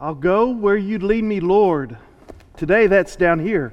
I'll 0.00 0.14
go 0.16 0.48
where 0.50 0.76
you'd 0.76 1.04
lead 1.04 1.22
me, 1.22 1.38
Lord. 1.38 1.96
Today, 2.56 2.88
that's 2.88 3.14
down 3.14 3.38
here. 3.38 3.72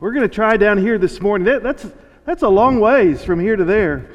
We're 0.00 0.10
going 0.10 0.28
to 0.28 0.34
try 0.34 0.56
down 0.56 0.78
here 0.78 0.98
this 0.98 1.20
morning. 1.20 1.44
That, 1.44 1.62
that's, 1.62 1.86
that's 2.24 2.42
a 2.42 2.48
long 2.48 2.80
ways 2.80 3.22
from 3.22 3.38
here 3.38 3.54
to 3.54 3.64
there. 3.64 4.10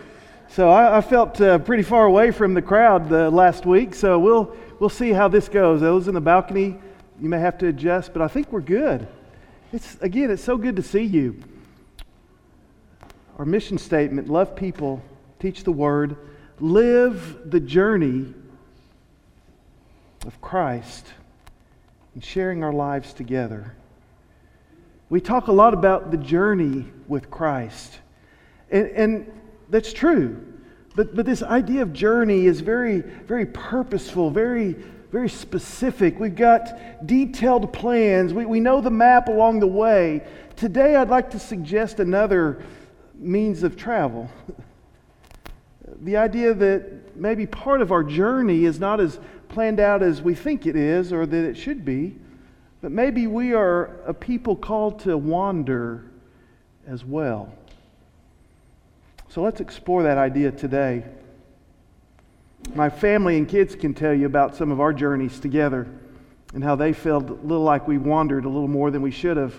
So 0.50 0.70
I, 0.70 0.98
I 0.98 1.02
felt 1.02 1.40
uh, 1.40 1.60
pretty 1.60 1.84
far 1.84 2.06
away 2.06 2.32
from 2.32 2.54
the 2.54 2.62
crowd 2.62 3.12
uh, 3.12 3.30
last 3.30 3.66
week. 3.66 3.96
So 3.96 4.20
we'll, 4.20 4.54
we'll 4.80 4.90
see 4.90 5.12
how 5.12 5.30
this 5.30 5.48
goes. 5.48 5.80
Those 5.80 6.10
in 6.10 6.14
the 6.14 6.22
balcony, 6.22 6.78
you 7.22 7.30
may 7.30 7.40
have 7.40 7.58
to 7.60 7.68
adjust, 7.68 8.12
but 8.12 8.22
I 8.22 8.28
think 8.28 8.52
we're 8.52 8.60
good. 8.60 9.08
It's, 9.72 9.96
again, 10.02 10.30
it's 10.30 10.44
so 10.44 10.58
good 10.58 10.76
to 10.76 10.84
see 10.84 11.04
you. 11.04 11.42
Our 13.40 13.46
mission 13.46 13.78
statement 13.78 14.28
love 14.28 14.58
people, 14.58 15.02
teach 15.40 15.64
the 15.64 15.72
word, 15.72 16.18
live 16.60 17.50
the 17.50 17.62
journey 17.62 18.34
of 20.26 20.40
Christ 20.42 21.08
and 22.14 22.24
sharing 22.24 22.64
our 22.64 22.74
lives 22.74 23.14
together. 23.14 23.74
We 25.10 25.22
talk 25.22 25.48
a 25.48 25.52
lot 25.52 25.74
about 25.74 26.12
the 26.12 26.18
journey 26.18 26.86
with 27.08 27.30
Christ, 27.30 28.00
and, 28.70 28.88
and 28.90 29.42
that's 29.70 29.92
true. 29.94 30.48
But, 30.96 31.16
but 31.16 31.26
this 31.26 31.42
idea 31.42 31.82
of 31.82 31.94
journey 31.94 32.46
is 32.46 32.60
very, 32.60 33.00
very 33.00 33.46
purposeful, 33.46 34.30
very, 34.30 34.76
very 35.12 35.30
specific. 35.30 36.20
We've 36.20 36.36
got 36.36 37.06
detailed 37.06 37.72
plans. 37.72 38.34
We, 38.34 38.46
we 38.46 38.60
know 38.60 38.82
the 38.82 38.92
map 38.92 39.28
along 39.28 39.60
the 39.60 39.68
way. 39.68 40.26
Today, 40.56 40.96
I'd 40.96 41.10
like 41.10 41.32
to 41.32 41.40
suggest 41.40 42.00
another 42.00 42.64
means 43.16 43.64
of 43.64 43.78
travel. 43.78 44.30
the 46.02 46.18
idea 46.18 46.54
that 46.54 47.16
maybe 47.16 47.46
part 47.46 47.82
of 47.82 47.92
our 47.92 48.04
journey 48.04 48.66
is 48.66 48.80
not 48.80 49.00
as 49.00 49.20
planned 49.52 49.80
out 49.80 50.02
as 50.02 50.22
we 50.22 50.34
think 50.34 50.66
it 50.66 50.76
is 50.76 51.12
or 51.12 51.26
that 51.26 51.46
it 51.46 51.56
should 51.56 51.84
be, 51.84 52.16
but 52.82 52.92
maybe 52.92 53.28
we 53.28 53.54
are 53.54 54.00
a 54.06 54.14
people 54.14 54.56
called 54.56 55.00
to 55.02 55.18
wander 55.18 56.06
as 56.88 57.06
well. 57.06 57.54
So 59.30 59.42
let's 59.42 59.62
explore 59.62 60.04
that 60.04 60.18
idea 60.18 60.52
today. 60.52 61.04
My 62.74 62.90
family 62.90 63.38
and 63.38 63.48
kids 63.48 63.76
can 63.76 63.94
tell 63.94 64.14
you 64.14 64.26
about 64.26 64.56
some 64.56 64.72
of 64.72 64.80
our 64.80 64.94
journeys 64.94 65.40
together 65.40 65.88
and 66.54 66.64
how 66.64 66.76
they 66.76 66.94
felt 66.94 67.30
a 67.30 67.34
little 67.34 67.64
like 67.64 67.88
we 67.88 67.98
wandered 67.98 68.46
a 68.46 68.50
little 68.50 68.68
more 68.68 68.90
than 68.90 69.02
we 69.02 69.12
should 69.12 69.38
have. 69.38 69.54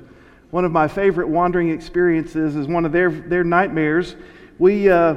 One 0.50 0.64
of 0.64 0.72
my 0.72 0.89
favorite 0.89 1.28
wandering 1.28 1.70
experiences 1.70 2.56
is 2.56 2.67
one 2.67 2.84
of 2.84 2.92
their, 2.92 3.11
their 3.11 3.45
nightmares. 3.45 4.17
We, 4.58 4.91
uh, 4.91 5.17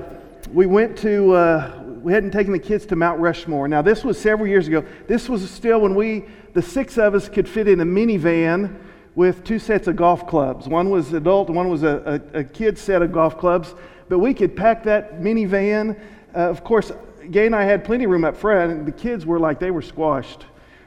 we 0.54 0.66
went 0.66 0.98
to, 1.00 1.34
uh, 1.34 1.85
we 2.06 2.14
hadn't 2.14 2.30
taken 2.30 2.54
the 2.54 2.60
kids 2.60 2.86
to 2.86 2.96
Mount 2.96 3.20
Rushmore. 3.20 3.68
Now, 3.68 3.82
this 3.82 4.04
was 4.04 4.20
several 4.20 4.48
years 4.48 4.68
ago. 4.68 4.86
This 5.08 5.28
was 5.28 5.50
still 5.50 5.82
when 5.82 5.96
we, 5.96 6.26
the 6.54 6.62
six 6.62 7.00
of 7.00 7.16
us, 7.16 7.28
could 7.28 7.50
fit 7.50 7.68
in 7.68 7.80
a 7.80 7.84
minivan 7.84 8.78
with 9.16 9.44
two 9.44 9.58
sets 9.58 9.88
of 9.88 9.96
golf 9.96 10.28
clubs. 10.28 10.68
One 10.68 10.92
was 10.92 11.14
adult, 11.14 11.50
one 11.50 11.68
was 11.68 11.82
a, 11.82 12.22
a, 12.36 12.42
a 12.42 12.44
kid 12.44 12.78
set 12.78 13.02
of 13.02 13.12
golf 13.12 13.40
clubs. 13.40 13.74
But 14.08 14.20
we 14.20 14.36
could 14.36 14.56
pack 14.56 14.84
that 14.84 15.20
minivan. 15.20 16.00
Uh, 16.36 16.42
of 16.42 16.64
course, 16.64 16.92
Gay 17.32 17.48
and 17.48 17.56
I 17.56 17.64
had 17.64 17.84
plenty 17.84 18.04
of 18.04 18.12
room 18.12 18.24
up 18.24 18.38
front, 18.38 18.72
and 18.72 18.86
the 18.86 18.92
kids 18.92 19.26
were 19.26 19.40
like 19.40 19.60
they 19.60 19.72
were 19.72 19.82
squashed. 19.82 20.46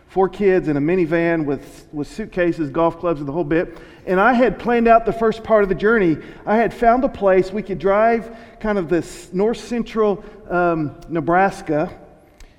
Four 0.09 0.31
kids 0.31 0.69
in 0.69 0.77
a 0.79 0.81
minivan 0.81 1.45
with, 1.45 1.87
with 1.93 2.09
suitcases, 2.09 2.71
golf 2.71 2.99
clubs, 2.99 3.21
and 3.21 3.29
the 3.29 3.33
whole 3.33 3.45
bit. 3.45 3.77
And 4.07 4.19
I 4.19 4.33
had 4.33 4.59
planned 4.59 4.89
out 4.89 5.05
the 5.05 5.13
first 5.13 5.45
part 5.45 5.63
of 5.63 5.69
the 5.69 5.75
journey. 5.75 6.17
I 6.47 6.57
had 6.57 6.73
found 6.73 7.05
a 7.05 7.11
place 7.11 7.53
we 7.53 7.63
could 7.63 7.79
drive 7.79 8.35
kind 8.59 8.79
of 8.79 8.89
this 8.89 9.31
north 9.35 9.59
central 9.59 10.25
um, 10.49 10.99
Nebraska 11.11 11.93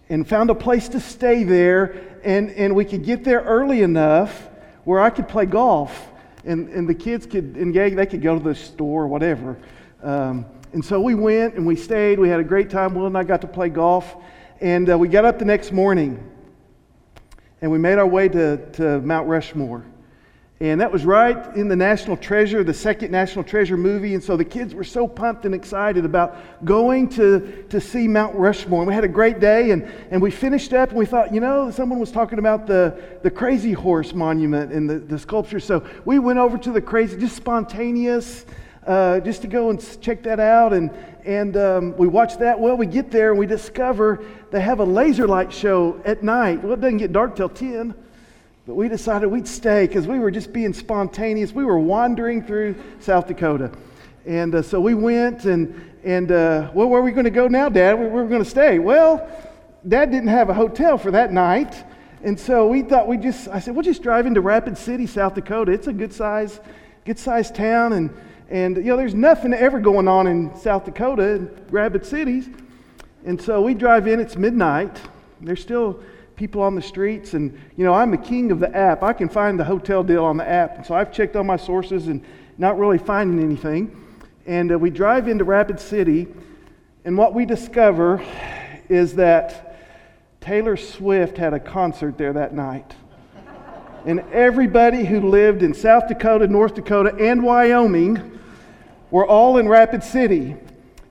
and 0.10 0.28
found 0.28 0.52
a 0.52 0.56
place 0.56 0.90
to 0.90 1.00
stay 1.00 1.44
there. 1.44 2.20
And, 2.24 2.52
and 2.52 2.76
we 2.76 2.86
could 2.86 3.04
get 3.04 3.24
there 3.24 3.42
early 3.42 3.82
enough 3.82 4.48
where 4.84 5.00
I 5.00 5.10
could 5.10 5.28
play 5.28 5.48
golf. 5.48 6.08
And, 6.46 6.70
and 6.70 6.88
the 6.88 6.94
kids 6.94 7.26
could 7.26 7.58
engage, 7.58 7.96
they 7.96 8.06
could 8.06 8.22
go 8.22 8.38
to 8.38 8.44
the 8.44 8.54
store 8.54 9.04
or 9.04 9.08
whatever. 9.08 9.58
Um, 10.04 10.46
and 10.72 10.86
so 10.86 11.02
we 11.02 11.16
went 11.16 11.56
and 11.56 11.66
we 11.66 11.76
stayed. 11.76 12.20
We 12.20 12.30
had 12.30 12.40
a 12.40 12.44
great 12.44 12.70
time. 12.70 12.94
Will 12.94 13.08
and 13.08 13.18
I 13.18 13.24
got 13.24 13.42
to 13.42 13.48
play 13.48 13.70
golf. 13.70 14.16
And 14.62 14.88
uh, 14.88 15.00
we 15.00 15.08
got 15.08 15.26
up 15.26 15.40
the 15.40 15.46
next 15.46 15.72
morning 15.72 16.24
and 17.62 17.72
we 17.72 17.78
made 17.78 17.98
our 17.98 18.08
way 18.08 18.30
to, 18.30 18.58
to 18.74 19.00
Mount 19.02 19.28
Rushmore. 19.28 19.86
And 20.62 20.82
that 20.82 20.92
was 20.92 21.06
right 21.06 21.56
in 21.56 21.70
the 21.70 21.76
National 21.76 22.18
Treasure, 22.18 22.66
the 22.66 22.74
second 22.74 23.12
National 23.12 23.46
Treasure 23.46 23.78
movie. 23.78 24.14
And 24.14 24.22
so 24.22 24.36
the 24.36 24.44
kids 24.44 24.76
were 24.76 24.84
so 24.84 25.08
pumped 25.08 25.46
and 25.46 25.56
excited 25.56 26.04
about 26.04 26.66
going 26.66 27.08
to, 27.12 27.64
to 27.70 27.80
see 27.80 28.10
Mount 28.10 28.36
Rushmore. 28.36 28.82
And 28.82 28.88
we 28.90 28.94
had 28.94 29.06
a 29.06 29.10
great 29.10 29.40
day. 29.40 29.72
And, 29.72 29.84
and 30.12 30.22
we 30.22 30.32
finished 30.32 30.74
up 30.74 30.90
and 30.90 30.98
we 30.98 31.06
thought, 31.06 31.34
you 31.34 31.40
know, 31.40 31.72
someone 31.72 31.98
was 31.98 32.12
talking 32.12 32.40
about 32.40 32.68
the, 32.68 33.02
the 33.24 33.32
Crazy 33.32 33.72
Horse 33.72 34.14
Monument 34.14 34.74
and 34.74 34.90
the, 34.90 35.00
the 35.00 35.18
sculpture. 35.18 35.62
So 35.62 35.88
we 36.04 36.20
went 36.20 36.40
over 36.40 36.58
to 36.58 36.72
the 36.74 36.82
Crazy, 36.82 37.18
just 37.18 37.38
spontaneous, 37.38 38.46
uh, 38.86 39.22
just 39.22 39.42
to 39.44 39.48
go 39.48 39.70
and 39.70 40.02
check 40.02 40.24
that 40.24 40.42
out. 40.42 40.74
And, 40.74 40.92
and 41.26 41.58
um, 41.58 41.98
we 41.98 42.08
watch 42.08 42.38
that. 42.38 42.60
Well, 42.60 42.78
we 42.78 42.86
get 42.86 43.12
there 43.12 43.32
and 43.32 43.40
we 43.40 43.46
discover 43.46 44.24
they 44.52 44.62
have 44.62 44.80
a 44.80 44.84
laser 44.84 45.28
light 45.28 45.52
show 45.52 46.02
at 46.06 46.24
night. 46.24 46.64
Well, 46.64 46.74
it 46.74 46.82
doesn't 46.82 46.98
get 46.98 47.12
dark 47.12 47.36
till 47.36 47.50
10. 47.50 47.94
But 48.66 48.76
we 48.76 48.88
decided 48.88 49.28
we'd 49.28 49.48
stay 49.48 49.88
because 49.88 50.08
we 50.08 50.20
were 50.20 50.32
just 50.32 50.54
being 50.54 50.74
spontaneous. 50.74 51.52
We 51.52 51.66
were 51.66 51.80
wandering 51.80 52.44
through 52.44 52.76
South 53.00 53.28
Dakota. 53.28 53.72
And 54.26 54.54
uh, 54.54 54.62
so 54.62 54.80
we 54.80 54.94
went, 54.94 55.46
and, 55.46 55.92
and 56.04 56.32
uh, 56.32 56.70
well, 56.74 56.88
where 56.88 57.02
are 57.02 57.04
we 57.04 57.12
going 57.12 57.24
to 57.24 57.32
go 57.32 57.48
now, 57.48 57.70
Dad? 57.70 58.00
We 58.00 58.06
were 58.06 58.28
going 58.28 58.44
to 58.44 58.50
stay. 58.50 58.78
Well, 58.78 59.28
Dad 59.88 60.12
didn't 60.12 60.30
have 60.30 60.50
a 60.50 60.54
hotel 60.54 60.98
for 60.98 61.12
that 61.12 61.34
night. 61.34 61.84
And 62.24 62.40
so 62.40 62.68
we 62.68 62.82
thought 62.84 63.08
we 63.08 63.18
just, 63.18 63.48
I 63.48 63.60
said, 63.60 63.74
we'll 63.74 63.84
just 63.84 64.04
drive 64.04 64.26
into 64.26 64.42
Rapid 64.42 64.78
City, 64.78 65.08
South 65.08 65.36
Dakota. 65.36 65.72
It's 65.72 65.88
a 65.88 65.94
good 65.94 66.14
size, 66.14 66.60
good 67.06 67.18
size 67.18 67.50
town. 67.50 67.94
And, 67.94 68.10
and, 68.50 68.78
you 68.78 68.84
know, 68.84 68.98
there's 68.98 69.14
nothing 69.14 69.54
ever 69.54 69.80
going 69.80 70.08
on 70.08 70.26
in 70.26 70.56
South 70.56 70.84
Dakota, 70.84 71.36
in 71.36 71.66
Rapid 71.70 72.04
Cities. 72.04 72.50
And 73.24 73.40
so 73.40 73.62
we 73.62 73.76
drive 73.76 74.08
in, 74.08 74.20
it's 74.20 74.36
midnight. 74.36 75.00
There's 75.40 75.62
still 75.62 76.02
people 76.36 76.64
on 76.64 76.74
the 76.74 76.82
streets. 76.82 77.36
And, 77.36 77.60
you 77.78 77.86
know, 77.86 77.94
I'm 77.94 78.10
the 78.10 78.18
king 78.18 78.52
of 78.52 78.60
the 78.60 78.76
app. 78.76 79.04
I 79.04 79.14
can 79.14 79.30
find 79.30 79.60
the 79.60 79.64
hotel 79.64 80.04
deal 80.04 80.26
on 80.26 80.38
the 80.38 80.50
app. 80.50 80.78
And 80.78 80.86
so 80.86 80.96
I've 80.96 81.14
checked 81.14 81.36
all 81.36 81.44
my 81.44 81.58
sources 81.58 82.08
and 82.08 82.26
not 82.58 82.80
really 82.80 82.98
finding 82.98 83.44
anything. 83.44 83.96
And 84.48 84.72
uh, 84.72 84.80
we 84.80 84.90
drive 84.90 85.28
into 85.28 85.44
Rapid 85.44 85.80
City, 85.80 86.28
and 87.06 87.16
what 87.16 87.36
we 87.36 87.46
discover 87.46 88.26
is 88.90 89.14
that 89.16 89.78
Taylor 90.42 90.76
Swift 90.76 91.38
had 91.38 91.54
a 91.54 91.60
concert 91.60 92.18
there 92.18 92.34
that 92.34 92.56
night. 92.56 92.96
and 94.06 94.22
everybody 94.32 95.06
who 95.06 95.30
lived 95.30 95.62
in 95.62 95.76
South 95.76 96.08
Dakota, 96.08 96.48
North 96.48 96.74
Dakota, 96.74 97.16
and 97.20 97.44
Wyoming 97.44 98.39
were 99.12 99.26
all 99.26 99.58
in 99.58 99.68
Rapid 99.68 100.04
City. 100.04 100.56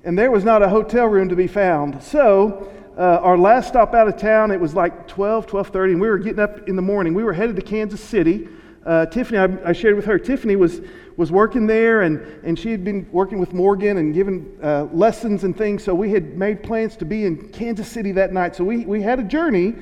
And 0.05 0.19
there 0.19 0.31
was 0.31 0.45
not 0.45 0.63
a 0.63 0.69
hotel 0.69 1.07
room 1.07 1.29
to 1.29 1.37
be 1.37 1.47
found. 1.47 2.03
So 2.03 2.73
uh, 2.97 3.21
our 3.23 3.37
last 3.37 3.69
stop 3.69 3.95
out 3.95 4.09
of 4.09 4.17
town, 4.17 4.51
it 4.51 4.61
was 4.61 4.75
like 4.75 5.07
12, 5.07 5.47
12.30, 5.47 5.93
and 5.93 6.01
we 6.01 6.09
were 6.09 6.19
getting 6.19 6.41
up 6.41 6.69
in 6.69 6.77
the 6.77 6.83
morning. 6.83 7.15
We 7.15 7.25
were 7.25 7.33
headed 7.33 7.57
to 7.57 7.63
Kansas 7.63 8.01
City. 8.01 8.49
Uh, 8.85 9.07
Tiffany, 9.07 9.39
I, 9.39 9.69
I, 9.69 9.73
shared 9.73 9.97
with 9.97 10.07
her, 10.07 10.19
Tiffany 10.19 10.57
was, 10.57 10.81
was 11.17 11.31
working 11.31 11.67
there, 11.67 12.03
and, 12.03 12.21
and 12.43 12.59
she 12.59 12.71
had 12.71 12.85
been 12.85 13.07
working 13.13 13.39
with 13.39 13.53
Morgan 13.53 13.99
and 13.99 14.15
giving 14.15 14.57
uh, 14.63 14.85
lessons 14.93 15.45
and 15.45 15.57
things, 15.57 15.85
so 15.85 15.95
we 15.95 16.11
had 16.11 16.39
made 16.39 16.63
plans 16.63 16.97
to 16.97 17.05
be 17.05 17.25
in 17.25 17.51
Kansas 17.51 17.87
City 17.87 18.13
that 18.13 18.33
night. 18.33 18.57
So 18.57 18.65
we, 18.65 18.87
we 18.87 19.03
had 19.03 19.19
a 19.19 19.25
journey, 19.25 19.75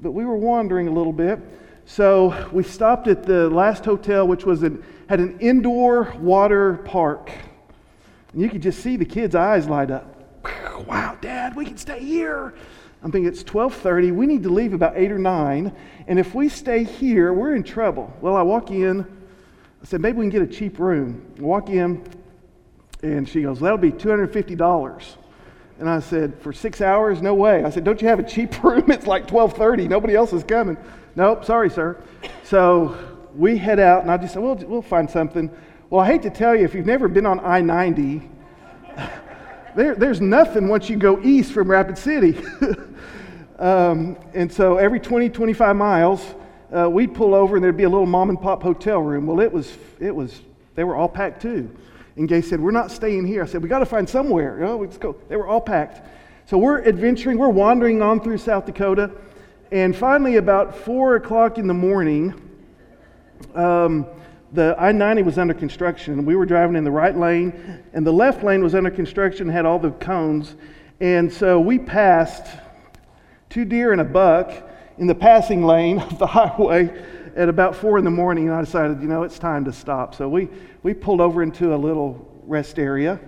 but 0.00 0.12
we 0.12 0.24
were 0.24 0.36
wandering 0.36 0.88
a 0.88 0.92
little 0.92 1.12
bit. 1.12 1.40
So 1.84 2.48
we 2.52 2.62
stopped 2.62 3.06
at 3.06 3.22
the 3.22 3.50
last 3.50 3.84
hotel, 3.84 4.26
which 4.26 4.44
was 4.44 4.62
an, 4.62 4.82
had 5.08 5.20
an 5.20 5.38
indoor 5.40 6.12
water 6.18 6.74
park. 6.84 7.30
And 8.32 8.42
you 8.42 8.48
could 8.48 8.62
just 8.62 8.80
see 8.80 8.96
the 8.96 9.04
kids' 9.04 9.34
eyes 9.34 9.68
light 9.68 9.90
up 9.90 10.18
wow, 10.86 11.16
Dad, 11.20 11.56
we 11.56 11.64
can 11.64 11.76
stay 11.76 12.00
here. 12.00 12.54
I'm 13.02 13.12
thinking 13.12 13.28
it's 13.28 13.44
12:30. 13.44 14.12
We 14.12 14.26
need 14.26 14.42
to 14.42 14.48
leave 14.48 14.72
about 14.72 14.94
eight 14.96 15.12
or 15.12 15.18
nine, 15.18 15.72
and 16.06 16.18
if 16.18 16.34
we 16.34 16.48
stay 16.48 16.82
here, 16.82 17.32
we're 17.32 17.54
in 17.54 17.62
trouble. 17.62 18.12
Well, 18.20 18.36
I 18.36 18.42
walk 18.42 18.70
in. 18.70 19.00
I 19.00 19.84
said 19.84 20.00
maybe 20.00 20.18
we 20.18 20.24
can 20.24 20.30
get 20.30 20.42
a 20.42 20.46
cheap 20.46 20.78
room. 20.78 21.22
I 21.38 21.42
walk 21.42 21.68
in, 21.70 22.04
and 23.02 23.28
she 23.28 23.42
goes, 23.42 23.60
"That'll 23.60 23.78
be 23.78 23.92
$250." 23.92 25.16
And 25.78 25.88
I 25.88 26.00
said, 26.00 26.34
"For 26.40 26.52
six 26.52 26.80
hours? 26.80 27.22
No 27.22 27.34
way." 27.34 27.62
I 27.62 27.70
said, 27.70 27.84
"Don't 27.84 28.02
you 28.02 28.08
have 28.08 28.18
a 28.18 28.24
cheap 28.24 28.62
room? 28.64 28.90
It's 28.90 29.06
like 29.06 29.28
12:30. 29.28 29.86
Nobody 29.86 30.16
else 30.16 30.32
is 30.32 30.42
coming." 30.42 30.76
Nope, 31.14 31.44
sorry, 31.44 31.70
sir. 31.70 31.96
So 32.42 32.96
we 33.36 33.58
head 33.58 33.78
out, 33.78 34.02
and 34.02 34.10
I 34.10 34.16
just 34.16 34.34
said, 34.34 34.42
"Well, 34.42 34.56
we'll 34.56 34.82
find 34.82 35.08
something." 35.08 35.50
Well, 35.90 36.02
I 36.02 36.06
hate 36.06 36.20
to 36.22 36.30
tell 36.30 36.54
you, 36.54 36.66
if 36.66 36.74
you've 36.74 36.84
never 36.84 37.08
been 37.08 37.24
on 37.24 37.40
I-90 37.40 38.28
there, 39.74 39.94
there's 39.94 40.20
nothing 40.20 40.68
once 40.68 40.90
you 40.90 40.96
go 40.98 41.18
east 41.22 41.52
from 41.52 41.70
Rapid 41.70 41.96
City. 41.96 42.38
um, 43.58 44.18
and 44.34 44.52
so 44.52 44.76
every 44.76 45.00
20, 45.00 45.30
25 45.30 45.76
miles, 45.76 46.34
uh, 46.76 46.90
we'd 46.90 47.14
pull 47.14 47.34
over 47.34 47.56
and 47.56 47.64
there'd 47.64 47.78
be 47.78 47.84
a 47.84 47.88
little 47.88 48.04
mom 48.04 48.28
and 48.28 48.38
pop 48.38 48.62
hotel 48.62 48.98
room. 48.98 49.26
Well, 49.26 49.40
it 49.40 49.50
was, 49.50 49.78
it 49.98 50.14
was, 50.14 50.42
they 50.74 50.84
were 50.84 50.94
all 50.94 51.08
packed 51.08 51.40
too. 51.40 51.74
And 52.16 52.28
Gay 52.28 52.42
said, 52.42 52.60
We're 52.60 52.70
not 52.70 52.90
staying 52.90 53.26
here. 53.26 53.42
I 53.42 53.46
said, 53.46 53.62
We 53.62 53.70
got 53.70 53.78
to 53.78 53.86
find 53.86 54.06
somewhere. 54.06 54.58
You 54.58 54.66
know, 54.66 54.76
let's 54.76 54.98
go. 54.98 55.16
They 55.28 55.36
were 55.36 55.46
all 55.46 55.62
packed. 55.62 56.06
So 56.44 56.58
we're 56.58 56.84
adventuring, 56.86 57.38
we're 57.38 57.48
wandering 57.48 58.02
on 58.02 58.20
through 58.20 58.38
South 58.38 58.66
Dakota. 58.66 59.10
And 59.72 59.96
finally, 59.96 60.36
about 60.36 60.76
4 60.76 61.16
o'clock 61.16 61.56
in 61.56 61.66
the 61.66 61.74
morning, 61.74 62.34
um, 63.54 64.06
the 64.52 64.74
I 64.78 64.92
90 64.92 65.22
was 65.22 65.38
under 65.38 65.54
construction, 65.54 66.24
we 66.24 66.36
were 66.36 66.46
driving 66.46 66.76
in 66.76 66.84
the 66.84 66.90
right 66.90 67.16
lane, 67.16 67.82
and 67.92 68.06
the 68.06 68.12
left 68.12 68.42
lane 68.42 68.62
was 68.62 68.74
under 68.74 68.90
construction, 68.90 69.48
had 69.48 69.66
all 69.66 69.78
the 69.78 69.90
cones. 69.90 70.56
And 71.00 71.32
so 71.32 71.60
we 71.60 71.78
passed 71.78 72.46
two 73.50 73.64
deer 73.64 73.92
and 73.92 74.00
a 74.00 74.04
buck 74.04 74.52
in 74.98 75.06
the 75.06 75.14
passing 75.14 75.64
lane 75.64 75.98
of 76.00 76.18
the 76.18 76.26
highway 76.26 77.04
at 77.36 77.48
about 77.48 77.76
4 77.76 77.98
in 77.98 78.04
the 78.04 78.10
morning, 78.10 78.48
and 78.48 78.56
I 78.56 78.62
decided, 78.62 79.00
you 79.00 79.08
know, 79.08 79.22
it's 79.22 79.38
time 79.38 79.64
to 79.66 79.72
stop. 79.72 80.14
So 80.14 80.28
we, 80.28 80.48
we 80.82 80.92
pulled 80.92 81.20
over 81.20 81.42
into 81.42 81.74
a 81.74 81.76
little 81.76 82.26
rest 82.44 82.78
area. 82.78 83.20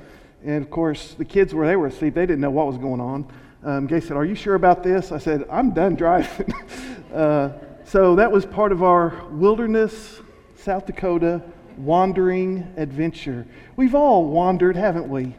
And 0.45 0.65
of 0.65 0.71
course, 0.71 1.15
the 1.15 1.25
kids 1.25 1.55
were 1.55 1.67
they 1.67 1.77
were 1.77 1.87
asleep. 1.87 2.15
They 2.15 2.23
didn't 2.27 2.41
know 2.41 2.51
what 2.51 2.67
was 2.67 2.79
going 2.79 3.01
on. 3.01 3.31
Um, 3.63 3.87
Gay 3.87 4.01
said, 4.01 4.17
Are 4.17 4.25
you 4.25 4.35
sure 4.35 4.55
about 4.55 4.83
this? 4.83 5.13
I 5.13 5.19
said, 5.19 5.45
I'm 5.51 5.73
done 5.73 5.95
driving. 5.95 6.53
uh, 7.15 7.53
so 7.85 8.17
that 8.17 8.33
was 8.33 8.47
part 8.47 8.73
of 8.73 8.83
our 8.83 9.27
wilderness, 9.31 10.21
South 10.63 10.87
Dakota 10.87 11.43
wandering 11.79 12.75
adventure. 12.77 13.47
We've 13.77 13.95
all 13.95 14.27
wandered, 14.27 14.77
haven't 14.77 15.09
we? 15.09 15.35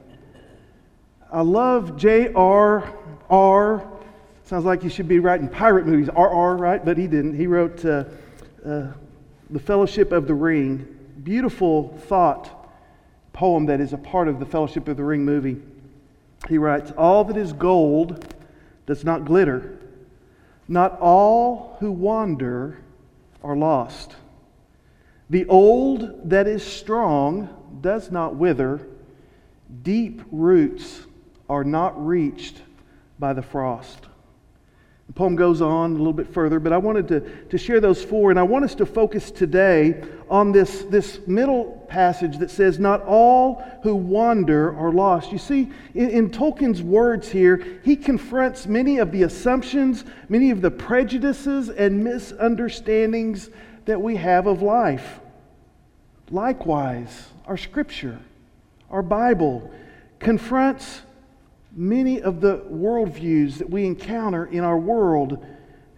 I 1.31 1.41
love 1.41 1.95
J.R.R. 1.95 3.87
Sounds 4.43 4.65
like 4.65 4.81
he 4.81 4.89
should 4.89 5.07
be 5.07 5.19
writing 5.19 5.47
pirate 5.47 5.85
movies. 5.85 6.09
R.R., 6.09 6.57
right? 6.57 6.83
But 6.83 6.97
he 6.97 7.07
didn't. 7.07 7.35
He 7.35 7.47
wrote 7.47 7.85
uh, 7.85 8.05
uh, 8.65 8.87
The 9.49 9.59
Fellowship 9.59 10.11
of 10.11 10.27
the 10.27 10.33
Ring. 10.33 10.87
Beautiful 11.23 11.97
thought 12.07 12.57
poem 13.31 13.67
that 13.67 13.79
is 13.79 13.93
a 13.93 13.97
part 13.97 14.27
of 14.27 14.39
the 14.39 14.45
Fellowship 14.45 14.87
of 14.87 14.97
the 14.97 15.03
Ring 15.03 15.23
movie. 15.23 15.61
He 16.49 16.57
writes, 16.57 16.91
All 16.97 17.23
that 17.25 17.37
is 17.37 17.53
gold 17.53 18.25
does 18.87 19.05
not 19.05 19.25
glitter. 19.25 19.77
Not 20.67 20.99
all 20.99 21.77
who 21.79 21.91
wander 21.91 22.79
are 23.43 23.55
lost. 23.55 24.15
The 25.31 25.45
old 25.47 26.29
that 26.29 26.45
is 26.45 26.61
strong 26.61 27.47
does 27.79 28.11
not 28.11 28.35
wither. 28.35 28.85
Deep 29.81 30.21
roots 30.29 31.03
are 31.49 31.63
not 31.63 32.05
reached 32.05 32.61
by 33.17 33.31
the 33.31 33.41
frost. 33.41 34.07
The 35.07 35.13
poem 35.13 35.37
goes 35.37 35.61
on 35.61 35.91
a 35.91 35.97
little 35.97 36.11
bit 36.11 36.33
further, 36.33 36.59
but 36.59 36.73
I 36.73 36.77
wanted 36.77 37.07
to, 37.07 37.21
to 37.45 37.57
share 37.57 37.79
those 37.79 38.03
four, 38.03 38.29
and 38.29 38.37
I 38.37 38.43
want 38.43 38.65
us 38.65 38.75
to 38.75 38.85
focus 38.85 39.31
today 39.31 40.03
on 40.29 40.51
this, 40.51 40.83
this 40.83 41.21
middle 41.25 41.85
passage 41.87 42.37
that 42.39 42.51
says, 42.51 42.77
Not 42.77 43.01
all 43.03 43.63
who 43.83 43.95
wander 43.95 44.75
are 44.77 44.91
lost. 44.91 45.31
You 45.31 45.37
see, 45.37 45.71
in, 45.93 46.09
in 46.09 46.29
Tolkien's 46.29 46.81
words 46.81 47.29
here, 47.29 47.79
he 47.85 47.95
confronts 47.95 48.67
many 48.67 48.97
of 48.97 49.13
the 49.13 49.23
assumptions, 49.23 50.03
many 50.27 50.51
of 50.51 50.61
the 50.61 50.71
prejudices 50.71 51.69
and 51.69 52.03
misunderstandings 52.03 53.49
that 53.85 54.01
we 54.01 54.15
have 54.17 54.47
of 54.47 54.61
life. 54.61 55.19
Likewise, 56.29 57.29
our 57.45 57.57
scripture, 57.57 58.19
our 58.89 59.01
Bible, 59.01 59.71
confronts 60.19 61.01
many 61.73 62.21
of 62.21 62.41
the 62.41 62.57
worldviews 62.69 63.57
that 63.57 63.69
we 63.69 63.85
encounter 63.85 64.45
in 64.45 64.63
our 64.63 64.77
world. 64.77 65.45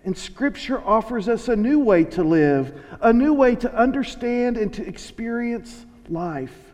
And 0.05 0.17
Scripture 0.17 0.81
offers 0.85 1.29
us 1.29 1.47
a 1.47 1.55
new 1.55 1.79
way 1.79 2.03
to 2.05 2.23
live, 2.23 2.83
a 3.01 3.13
new 3.13 3.33
way 3.33 3.55
to 3.55 3.73
understand 3.73 4.57
and 4.57 4.73
to 4.73 4.85
experience 4.85 5.85
life. 6.09 6.73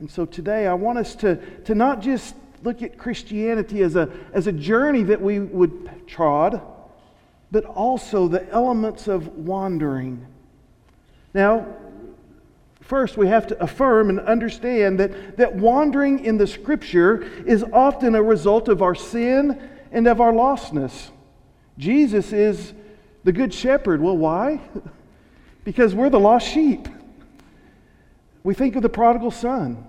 And 0.00 0.10
so 0.10 0.26
today 0.26 0.66
I 0.66 0.74
want 0.74 0.98
us 0.98 1.14
to, 1.16 1.36
to 1.62 1.74
not 1.74 2.00
just 2.00 2.34
look 2.62 2.82
at 2.82 2.98
Christianity 2.98 3.82
as 3.82 3.96
a, 3.96 4.10
as 4.32 4.46
a 4.46 4.52
journey 4.52 5.04
that 5.04 5.20
we 5.20 5.38
would 5.38 6.06
trod, 6.06 6.60
but 7.50 7.64
also 7.64 8.28
the 8.28 8.48
elements 8.50 9.08
of 9.08 9.28
wandering. 9.36 10.26
Now, 11.34 11.66
First, 12.88 13.18
we 13.18 13.28
have 13.28 13.46
to 13.48 13.62
affirm 13.62 14.08
and 14.08 14.18
understand 14.18 14.98
that, 14.98 15.36
that 15.36 15.54
wandering 15.54 16.24
in 16.24 16.38
the 16.38 16.46
Scripture 16.46 17.20
is 17.44 17.62
often 17.70 18.14
a 18.14 18.22
result 18.22 18.66
of 18.68 18.80
our 18.80 18.94
sin 18.94 19.60
and 19.92 20.06
of 20.06 20.22
our 20.22 20.32
lostness. 20.32 21.10
Jesus 21.76 22.32
is 22.32 22.72
the 23.24 23.32
Good 23.32 23.52
Shepherd. 23.52 24.00
Well, 24.00 24.16
why? 24.16 24.62
because 25.64 25.94
we're 25.94 26.08
the 26.08 26.18
lost 26.18 26.48
sheep. 26.48 26.88
We 28.42 28.54
think 28.54 28.74
of 28.74 28.80
the 28.80 28.88
prodigal 28.88 29.32
son 29.32 29.86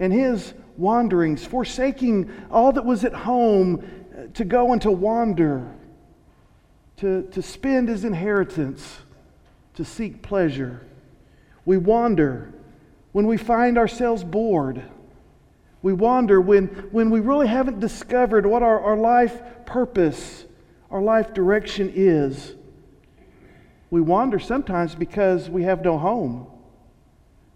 and 0.00 0.12
his 0.12 0.54
wanderings, 0.76 1.44
forsaking 1.46 2.32
all 2.50 2.72
that 2.72 2.84
was 2.84 3.04
at 3.04 3.14
home 3.14 4.28
to 4.34 4.44
go 4.44 4.72
and 4.72 4.82
to 4.82 4.90
wander, 4.90 5.72
to, 7.02 7.22
to 7.32 7.42
spend 7.42 7.88
his 7.88 8.04
inheritance, 8.04 9.00
to 9.74 9.84
seek 9.84 10.22
pleasure. 10.22 10.86
We 11.64 11.76
wander 11.76 12.54
when 13.10 13.26
we 13.26 13.36
find 13.36 13.76
ourselves 13.76 14.22
bored. 14.22 14.84
We 15.82 15.94
wander 15.94 16.40
when, 16.40 16.68
when 16.92 17.10
we 17.10 17.18
really 17.18 17.48
haven't 17.48 17.80
discovered 17.80 18.46
what 18.46 18.62
our, 18.62 18.78
our 18.80 18.96
life 18.96 19.42
purpose, 19.66 20.44
our 20.92 21.02
life 21.02 21.34
direction 21.34 21.92
is. 21.92 22.54
We 23.90 24.00
wander 24.00 24.38
sometimes 24.38 24.94
because 24.94 25.50
we 25.50 25.64
have 25.64 25.82
no 25.82 25.98
home. 25.98 26.46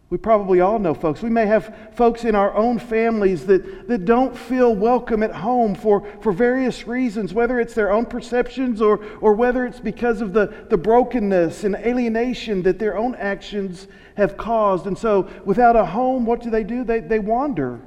We 0.08 0.18
probably 0.18 0.60
all 0.60 0.78
know 0.78 0.94
folks. 0.94 1.20
We 1.20 1.30
may 1.30 1.46
have 1.46 1.74
folks 1.94 2.24
in 2.24 2.36
our 2.36 2.54
own 2.54 2.78
families 2.78 3.44
that, 3.46 3.88
that 3.88 4.04
don't 4.04 4.38
feel 4.38 4.72
welcome 4.72 5.24
at 5.24 5.32
home 5.32 5.74
for, 5.74 6.06
for 6.20 6.30
various 6.30 6.86
reasons, 6.86 7.34
whether 7.34 7.58
it's 7.58 7.74
their 7.74 7.90
own 7.90 8.06
perceptions 8.06 8.80
or, 8.80 9.04
or 9.20 9.34
whether 9.34 9.66
it's 9.66 9.80
because 9.80 10.20
of 10.20 10.32
the, 10.32 10.66
the 10.70 10.76
brokenness 10.76 11.64
and 11.64 11.74
alienation 11.74 12.62
that 12.62 12.78
their 12.78 12.96
own 12.96 13.16
actions 13.16 13.88
have 14.16 14.36
caused. 14.36 14.86
And 14.86 14.96
so, 14.96 15.28
without 15.44 15.74
a 15.74 15.84
home, 15.84 16.24
what 16.24 16.40
do 16.40 16.50
they 16.50 16.62
do? 16.62 16.84
They, 16.84 17.00
they 17.00 17.18
wander. 17.18 17.80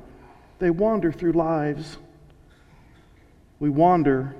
They 0.59 0.71
wander 0.71 1.13
through 1.13 1.33
lives. 1.33 1.97
We 3.61 3.69
wander 3.69 4.35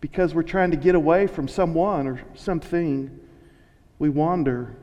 because 0.00 0.36
we're 0.36 0.42
trying 0.44 0.70
to 0.70 0.76
get 0.76 0.94
away 0.94 1.26
from 1.26 1.48
someone 1.48 2.06
or 2.06 2.22
something. 2.34 3.18
We 3.98 4.08
wander 4.08 4.76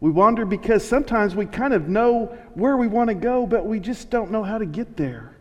we 0.00 0.10
wander 0.10 0.44
because 0.44 0.86
sometimes 0.86 1.34
we 1.34 1.46
kind 1.46 1.72
of 1.72 1.88
know 1.88 2.26
where 2.54 2.76
we 2.76 2.86
want 2.86 3.08
to 3.08 3.14
go, 3.14 3.46
but 3.46 3.66
we 3.66 3.80
just 3.80 4.10
don't 4.10 4.30
know 4.30 4.42
how 4.42 4.58
to 4.58 4.66
get 4.66 4.96
there. 4.96 5.34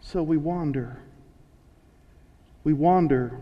So 0.00 0.22
we 0.22 0.36
wander. 0.36 0.96
We 2.62 2.72
wander 2.72 3.38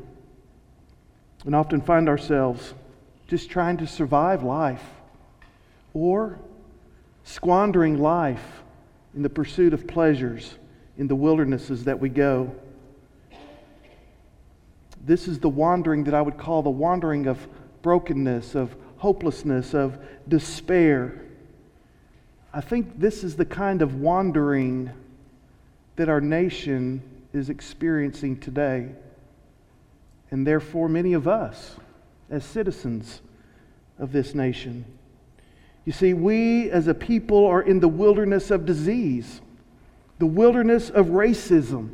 and 1.45 1.55
often 1.55 1.81
find 1.81 2.09
ourselves 2.09 2.75
just 3.29 3.51
trying 3.51 3.77
to 3.79 3.87
survive 3.87 4.43
life 4.43 4.85
or 5.93 6.39
squandering 7.25 7.99
life 7.99 8.63
in 9.15 9.23
the 9.23 9.31
pursuit 9.31 9.75
of 9.75 9.87
pleasures 9.87 10.55
in 10.97 11.09
the 11.09 11.15
wildernesses 11.15 11.85
that 11.85 12.01
we 12.01 12.09
go. 12.09 12.55
This 15.05 15.29
is 15.29 15.39
the 15.39 15.49
wandering 15.49 16.05
that 16.05 16.15
I 16.15 16.23
would 16.23 16.39
call 16.39 16.63
the 16.63 16.71
wandering 16.71 17.27
of 17.27 17.47
brokenness, 17.83 18.55
of 18.55 18.75
hopelessness, 19.07 19.73
of 19.73 20.01
despair. 20.27 21.23
I 22.53 22.61
think 22.61 22.99
this 22.99 23.23
is 23.23 23.37
the 23.37 23.45
kind 23.45 23.81
of 23.81 24.01
wandering 24.01 24.91
that 25.95 26.09
our 26.09 26.21
nation 26.21 27.01
is 27.33 27.49
experiencing 27.49 28.41
today. 28.41 28.89
And 30.33 30.45
therefore, 30.45 30.89
many 30.89 31.13
of 31.13 31.29
us, 31.29 31.77
as 32.31 32.45
citizens 32.45 33.21
of 34.01 34.11
this 34.11 34.35
nation. 34.35 34.85
You 35.85 35.93
see, 35.93 36.13
we 36.13 36.69
as 36.73 36.89
a 36.89 36.95
people 36.95 37.47
are 37.47 37.63
in 37.63 37.79
the 37.79 37.87
wilderness 37.87 38.51
of 38.51 38.67
disease, 38.67 39.41
the 40.19 40.27
wilderness 40.27 40.91
of 40.91 41.07
racism, 41.11 41.91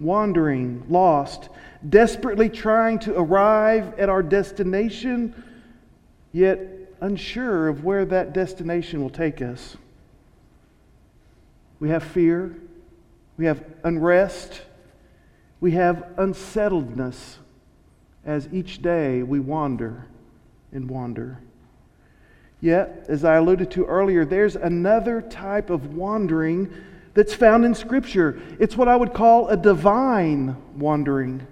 wandering, 0.00 0.82
lost, 0.88 1.48
desperately 1.88 2.48
trying 2.48 2.98
to 2.98 3.16
arrive 3.16 3.96
at 4.00 4.08
our 4.08 4.24
destination 4.24 5.44
yet 6.32 6.58
unsure 7.00 7.68
of 7.68 7.84
where 7.84 8.04
that 8.04 8.32
destination 8.32 9.00
will 9.00 9.10
take 9.10 9.40
us. 9.40 9.76
We 11.80 11.90
have 11.90 12.02
fear, 12.02 12.56
we 13.36 13.46
have 13.46 13.64
unrest, 13.84 14.62
we 15.60 15.72
have 15.72 16.04
unsettledness 16.16 17.38
as 18.24 18.48
each 18.52 18.82
day 18.82 19.22
we 19.22 19.40
wander 19.40 20.06
and 20.72 20.88
wander. 20.88 21.38
Yet, 22.60 23.06
as 23.08 23.24
I 23.24 23.36
alluded 23.36 23.70
to 23.72 23.84
earlier, 23.84 24.24
there's 24.24 24.56
another 24.56 25.22
type 25.22 25.70
of 25.70 25.94
wandering 25.94 26.72
that's 27.14 27.32
found 27.32 27.64
in 27.64 27.74
Scripture. 27.74 28.40
It's 28.58 28.76
what 28.76 28.88
I 28.88 28.96
would 28.96 29.14
call 29.14 29.48
a 29.48 29.56
divine 29.56 30.56
wandering, 30.76 31.46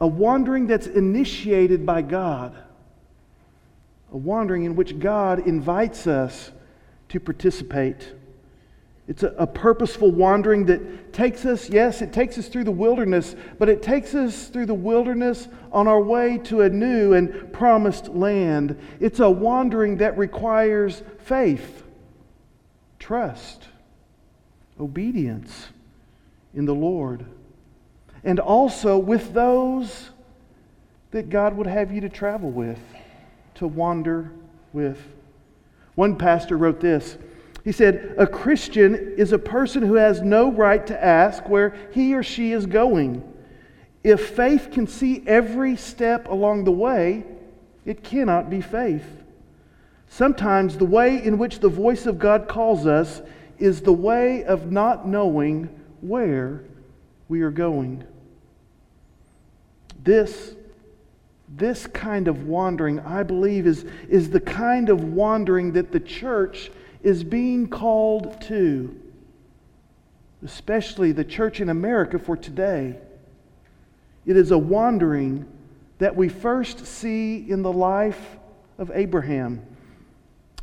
a 0.00 0.06
wandering 0.06 0.66
that's 0.66 0.88
initiated 0.88 1.86
by 1.86 2.02
God 2.02 2.56
a 4.12 4.16
wandering 4.16 4.64
in 4.64 4.76
which 4.76 4.98
God 4.98 5.46
invites 5.46 6.06
us 6.06 6.50
to 7.10 7.20
participate. 7.20 8.14
It's 9.06 9.22
a, 9.22 9.28
a, 9.38 9.46
purposeful 9.46 10.10
wandering 10.10 10.66
that 10.66 11.14
takes 11.14 11.46
us, 11.46 11.70
yes, 11.70 12.02
it 12.02 12.12
takes 12.12 12.36
us 12.36 12.48
through 12.48 12.64
the 12.64 12.70
wilderness, 12.70 13.34
but 13.58 13.70
it 13.70 13.82
takes 13.82 14.14
us 14.14 14.48
through 14.48 14.66
the 14.66 14.74
wilderness 14.74 15.48
on 15.72 15.88
our 15.88 16.00
way 16.00 16.36
to 16.44 16.60
a 16.60 16.68
new 16.68 17.14
and 17.14 17.50
promised 17.52 18.08
land. 18.08 18.78
It's 19.00 19.20
a 19.20 19.30
wandering 19.30 19.96
that 19.98 20.18
requires 20.18 21.02
faith, 21.20 21.84
trust, 22.98 23.68
obedience 24.78 25.68
in 26.54 26.66
the 26.66 26.74
Lord, 26.74 27.24
and 28.24 28.38
also 28.38 28.98
with 28.98 29.32
those 29.32 30.10
that 31.12 31.30
God 31.30 31.56
would 31.56 31.66
have 31.66 31.90
you 31.90 32.02
to 32.02 32.10
travel 32.10 32.50
with, 32.50 32.78
to 33.58 33.66
wander 33.66 34.32
with. 34.72 35.00
One 35.94 36.16
pastor 36.16 36.56
wrote 36.56 36.80
this. 36.80 37.18
He 37.64 37.72
said, 37.72 38.14
A 38.18 38.26
Christian 38.26 38.94
is 39.16 39.32
a 39.32 39.38
person 39.38 39.82
who 39.82 39.94
has 39.94 40.22
no 40.22 40.50
right 40.50 40.86
to 40.86 41.04
ask 41.04 41.48
where 41.48 41.76
he 41.92 42.14
or 42.14 42.22
she 42.22 42.52
is 42.52 42.66
going. 42.66 43.22
If 44.04 44.30
faith 44.30 44.70
can 44.72 44.86
see 44.86 45.22
every 45.26 45.76
step 45.76 46.28
along 46.28 46.64
the 46.64 46.72
way, 46.72 47.24
it 47.84 48.04
cannot 48.04 48.48
be 48.48 48.60
faith. 48.60 49.04
Sometimes 50.08 50.78
the 50.78 50.84
way 50.84 51.22
in 51.22 51.36
which 51.36 51.58
the 51.58 51.68
voice 51.68 52.06
of 52.06 52.18
God 52.18 52.48
calls 52.48 52.86
us 52.86 53.20
is 53.58 53.80
the 53.80 53.92
way 53.92 54.44
of 54.44 54.70
not 54.70 55.06
knowing 55.06 55.68
where 56.00 56.64
we 57.28 57.42
are 57.42 57.50
going. 57.50 58.04
This, 60.02 60.54
this 61.56 61.86
kind 61.86 62.28
of 62.28 62.46
wandering, 62.46 63.00
I 63.00 63.22
believe, 63.22 63.66
is, 63.66 63.84
is 64.08 64.30
the 64.30 64.40
kind 64.40 64.88
of 64.88 65.02
wandering 65.04 65.72
that 65.72 65.92
the 65.92 66.00
church 66.00 66.70
is 67.02 67.24
being 67.24 67.68
called 67.68 68.40
to, 68.42 68.94
especially 70.44 71.12
the 71.12 71.24
church 71.24 71.60
in 71.60 71.68
America 71.68 72.18
for 72.18 72.36
today. 72.36 72.98
It 74.26 74.36
is 74.36 74.50
a 74.50 74.58
wandering 74.58 75.46
that 75.98 76.14
we 76.14 76.28
first 76.28 76.86
see 76.86 77.50
in 77.50 77.62
the 77.62 77.72
life 77.72 78.36
of 78.78 78.90
Abraham. 78.94 79.62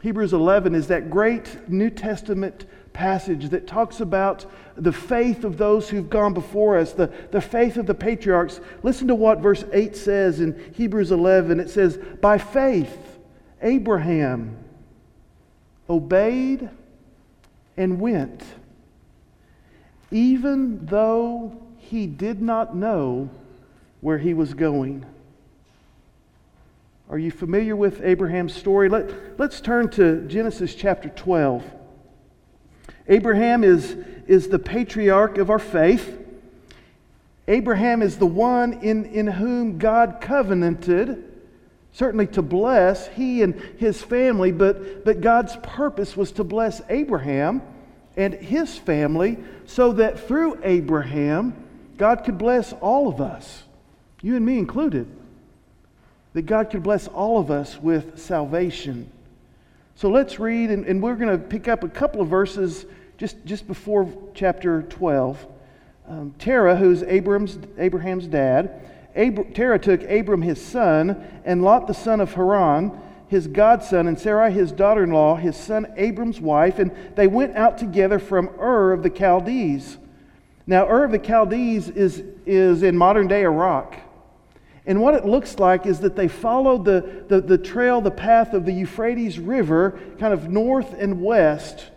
Hebrews 0.01 0.34
11 0.34 0.75
is 0.75 0.88
that 0.88 1.10
great 1.10 1.70
New 1.70 1.89
Testament 1.89 2.65
passage 2.96 3.50
that 3.50 3.68
talks 3.68 4.00
about 4.00 4.46
the 4.75 4.92
faith 4.92 5.44
of 5.44 5.58
those 5.58 5.90
who've 5.90 6.10
gone 6.10 6.34
before 6.34 6.78
us, 6.78 6.94
the, 6.94 7.12
the 7.32 7.42
faith 7.42 7.78
of 7.78 7.86
the 7.86 7.94
patriarchs. 7.94 8.60
Listen 8.82 9.10
to 9.10 9.16
what 9.16 9.40
verse 9.40 9.64
8 9.72 9.96
says 9.96 10.40
in 10.40 10.74
Hebrews 10.74 11.12
11. 11.12 11.60
It 11.60 11.70
says, 11.70 11.98
By 12.22 12.38
faith, 12.38 12.98
Abraham 13.62 14.58
obeyed 15.90 16.70
and 17.78 18.00
went, 18.00 18.42
even 20.10 20.86
though 20.86 21.62
he 21.78 22.08
did 22.08 22.42
not 22.42 22.75
know 22.75 23.30
where 24.02 24.18
he 24.18 24.34
was 24.34 24.54
going. 24.54 25.06
Are 27.10 27.20
you 27.20 27.30
familiar 27.30 27.75
with 27.75 28.02
Abraham's 28.02 28.56
story? 28.56 28.90
Let, 28.90 29.38
let's 29.38 29.62
turn 29.62 29.90
to 29.92 30.28
Genesis 30.28 30.74
chapter 30.74 31.10
12. 31.10 31.64
Abraham 33.07 33.63
is, 33.63 33.95
is 34.27 34.47
the 34.50 34.59
patriarch 34.59 35.38
of 35.38 35.50
our 35.50 35.59
faith. 35.59 36.19
Abraham 37.47 38.01
is 38.01 38.17
the 38.17 38.25
one 38.25 38.74
in, 38.81 39.05
in 39.05 39.27
whom 39.27 39.77
God 39.77 40.17
covenanted 40.21 41.35
certainly 41.95 42.27
to 42.27 42.41
bless 42.41 43.07
he 43.07 43.41
and 43.41 43.55
his 43.77 44.01
family, 44.01 44.51
but, 44.51 45.05
but 45.05 45.21
God's 45.21 45.55
purpose 45.63 46.17
was 46.17 46.33
to 46.33 46.43
bless 46.43 46.81
Abraham 46.89 47.62
and 48.17 48.33
his 48.33 48.77
family 48.77 49.38
so 49.65 49.93
that 49.93 50.27
through 50.27 50.59
Abraham, 50.63 51.55
God 51.97 52.25
could 52.25 52.38
bless 52.38 52.74
all 52.74 53.07
of 53.07 53.21
us, 53.21 53.63
you 54.21 54.35
and 54.35 54.45
me 54.45 54.57
included. 54.57 55.07
That 56.33 56.41
God 56.41 56.69
could 56.69 56.83
bless 56.83 57.07
all 57.07 57.39
of 57.39 57.50
us 57.50 57.77
with 57.77 58.19
salvation. 58.19 59.09
So 59.98 60.10
let's 60.10 60.40
read, 60.40 60.72
and, 60.72 60.86
and 60.86 61.02
we're 61.02 61.16
going 61.16 61.32
to 61.32 61.38
pick 61.38 61.70
up 61.70 61.86
a 61.86 61.88
couple 61.88 62.20
of 62.20 62.28
verses 62.28 62.86
just, 63.18 63.38
just 63.46 63.66
before 63.66 64.12
chapter 64.34 64.82
12. 64.84 65.48
Um, 66.10 66.36
Terah, 66.38 66.75
who's 66.75 67.02
Abraham's, 67.04 67.58
Abraham's 67.78 68.28
dad, 68.28 68.82
Abr- 69.16 69.56
Terah 69.56 69.80
took 69.80 70.04
Abram 70.04 70.42
his 70.42 70.62
son, 70.62 71.25
and 71.46 71.64
Lot 71.64 71.88
the 71.88 71.94
son 71.94 72.20
of 72.20 72.34
Haran, 72.34 72.92
his 73.30 73.48
godson, 73.48 74.08
and 74.08 74.20
Sarai 74.20 74.52
his 74.52 74.74
daughter 74.74 75.06
in 75.06 75.12
law, 75.12 75.36
his 75.36 75.56
son 75.56 75.88
Abram's 75.96 76.42
wife, 76.42 76.78
and 76.78 76.92
they 77.16 77.28
went 77.28 77.56
out 77.56 77.78
together 77.78 78.20
from 78.20 78.50
Ur 78.60 78.92
of 78.92 79.02
the 79.02 79.10
Chaldees. 79.10 79.98
Now, 80.68 80.90
Ur 80.90 81.06
of 81.06 81.12
the 81.12 81.20
Chaldees 81.20 81.88
is, 81.88 82.22
is 82.46 82.84
in 82.84 82.98
modern 82.98 83.28
day 83.28 83.44
Iraq. 83.44 83.96
And 84.88 85.01
what 85.01 85.15
it 85.15 85.25
looks 85.25 85.58
like 85.58 85.86
is 85.86 86.00
that 86.01 86.15
they 86.15 86.27
followed 86.27 86.86
the, 86.86 87.24
the, 87.27 87.42
the 87.42 87.58
trail, 87.58 88.01
the 88.01 88.12
path 88.12 88.54
of 88.54 88.65
the 88.65 88.72
Euphrates 88.72 89.39
River, 89.39 90.00
kind 90.20 90.34
of 90.34 90.50
north 90.50 90.94
and 90.94 91.22
west. 91.22 91.88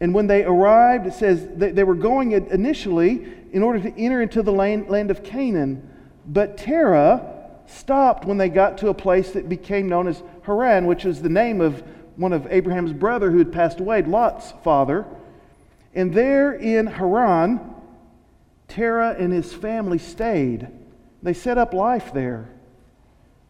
And 0.00 0.12
when 0.12 0.26
they 0.26 0.44
arrived, 0.44 1.06
it 1.06 1.14
says 1.14 1.46
they, 1.54 1.70
they 1.70 1.84
were 1.84 1.94
going 1.94 2.32
initially 2.32 3.26
in 3.52 3.62
order 3.62 3.78
to 3.80 3.98
enter 3.98 4.20
into 4.20 4.42
the 4.42 4.52
land, 4.52 4.90
land 4.90 5.10
of 5.10 5.22
Canaan. 5.24 5.88
But 6.26 6.58
Terah 6.58 7.40
stopped 7.66 8.26
when 8.26 8.36
they 8.36 8.48
got 8.48 8.78
to 8.78 8.88
a 8.88 8.94
place 8.94 9.30
that 9.30 9.48
became 9.48 9.88
known 9.88 10.08
as 10.08 10.22
Haran, 10.42 10.86
which 10.86 11.04
is 11.04 11.22
the 11.22 11.28
name 11.28 11.60
of 11.60 11.82
one 12.16 12.32
of 12.34 12.46
Abraham's 12.50 12.92
brother 12.92 13.30
who 13.30 13.38
had 13.38 13.52
passed 13.52 13.80
away, 13.80 14.02
Lot's 14.02 14.52
father. 14.62 15.06
And 15.94 16.12
there 16.12 16.52
in 16.52 16.86
Haran, 16.86 17.60
Terah 18.68 19.16
and 19.18 19.32
his 19.32 19.54
family 19.54 19.98
stayed. 19.98 20.68
They 21.22 21.32
set 21.32 21.58
up 21.58 21.72
life 21.72 22.12
there. 22.12 22.48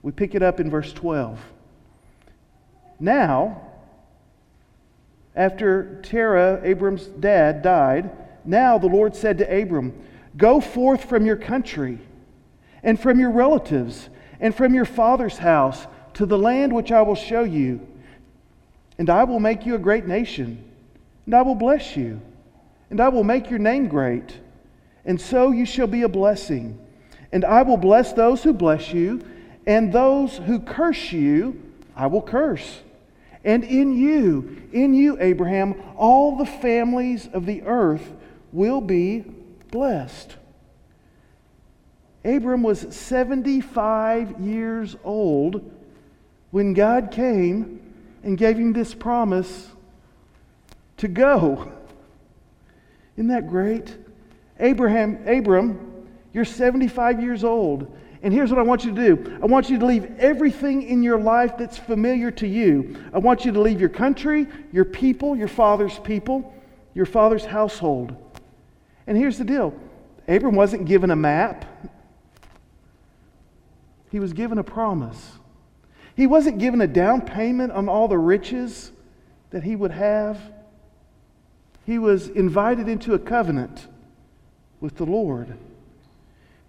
We 0.02 0.12
pick 0.12 0.34
it 0.34 0.42
up 0.42 0.60
in 0.60 0.70
verse 0.70 0.92
12. 0.92 1.40
Now, 3.00 3.62
after 5.34 6.00
Terah, 6.02 6.60
Abram's 6.62 7.06
dad, 7.06 7.62
died, 7.62 8.10
now 8.44 8.78
the 8.78 8.88
Lord 8.88 9.16
said 9.16 9.38
to 9.38 9.62
Abram, 9.62 9.94
Go 10.36 10.60
forth 10.60 11.04
from 11.04 11.24
your 11.24 11.36
country 11.36 11.98
and 12.82 13.00
from 13.00 13.20
your 13.20 13.30
relatives 13.30 14.08
and 14.40 14.54
from 14.54 14.74
your 14.74 14.84
father's 14.84 15.38
house 15.38 15.86
to 16.14 16.26
the 16.26 16.38
land 16.38 16.72
which 16.72 16.92
I 16.92 17.02
will 17.02 17.14
show 17.14 17.44
you. 17.44 17.86
And 18.98 19.08
I 19.08 19.24
will 19.24 19.40
make 19.40 19.64
you 19.64 19.74
a 19.74 19.78
great 19.78 20.06
nation, 20.06 20.62
and 21.24 21.34
I 21.34 21.42
will 21.42 21.54
bless 21.54 21.96
you, 21.96 22.20
and 22.90 23.00
I 23.00 23.08
will 23.08 23.24
make 23.24 23.48
your 23.48 23.58
name 23.58 23.88
great. 23.88 24.36
And 25.04 25.20
so 25.20 25.50
you 25.50 25.64
shall 25.64 25.86
be 25.86 26.02
a 26.02 26.08
blessing. 26.08 26.78
And 27.32 27.44
I 27.44 27.62
will 27.62 27.78
bless 27.78 28.12
those 28.12 28.42
who 28.42 28.52
bless 28.52 28.92
you, 28.92 29.22
and 29.66 29.92
those 29.92 30.36
who 30.36 30.60
curse 30.60 31.12
you, 31.12 31.60
I 31.96 32.06
will 32.06 32.22
curse. 32.22 32.80
And 33.44 33.64
in 33.64 33.96
you, 33.96 34.62
in 34.72 34.94
you, 34.94 35.18
Abraham, 35.20 35.82
all 35.96 36.36
the 36.36 36.46
families 36.46 37.28
of 37.32 37.46
the 37.46 37.62
earth 37.62 38.12
will 38.52 38.80
be 38.80 39.24
blessed. 39.70 40.36
Abram 42.24 42.62
was 42.62 42.94
75 42.94 44.40
years 44.40 44.96
old 45.02 45.72
when 46.50 46.72
God 46.74 47.10
came 47.10 47.80
and 48.22 48.38
gave 48.38 48.58
him 48.58 48.72
this 48.72 48.94
promise 48.94 49.70
to 50.98 51.08
go. 51.08 51.72
Isn't 53.16 53.28
that 53.28 53.48
great? 53.48 53.96
Abraham, 54.60 55.26
Abram, 55.26 55.91
you're 56.32 56.44
75 56.44 57.22
years 57.22 57.44
old. 57.44 57.96
And 58.22 58.32
here's 58.32 58.50
what 58.50 58.58
I 58.58 58.62
want 58.62 58.84
you 58.84 58.94
to 58.94 59.16
do 59.16 59.38
I 59.42 59.46
want 59.46 59.68
you 59.68 59.78
to 59.78 59.86
leave 59.86 60.18
everything 60.18 60.82
in 60.82 61.02
your 61.02 61.18
life 61.18 61.56
that's 61.58 61.78
familiar 61.78 62.30
to 62.32 62.46
you. 62.46 62.96
I 63.12 63.18
want 63.18 63.44
you 63.44 63.52
to 63.52 63.60
leave 63.60 63.80
your 63.80 63.88
country, 63.88 64.46
your 64.72 64.84
people, 64.84 65.36
your 65.36 65.48
father's 65.48 65.98
people, 65.98 66.54
your 66.94 67.06
father's 67.06 67.44
household. 67.44 68.16
And 69.06 69.18
here's 69.18 69.38
the 69.38 69.44
deal 69.44 69.74
Abram 70.28 70.54
wasn't 70.54 70.86
given 70.86 71.10
a 71.10 71.16
map, 71.16 71.64
he 74.10 74.20
was 74.20 74.32
given 74.32 74.58
a 74.58 74.64
promise. 74.64 75.32
He 76.14 76.26
wasn't 76.26 76.58
given 76.58 76.82
a 76.82 76.86
down 76.86 77.22
payment 77.22 77.72
on 77.72 77.88
all 77.88 78.06
the 78.06 78.18
riches 78.18 78.92
that 79.48 79.62
he 79.62 79.74
would 79.74 79.92
have. 79.92 80.38
He 81.86 81.98
was 81.98 82.28
invited 82.28 82.86
into 82.86 83.14
a 83.14 83.18
covenant 83.18 83.88
with 84.78 84.96
the 84.96 85.06
Lord. 85.06 85.56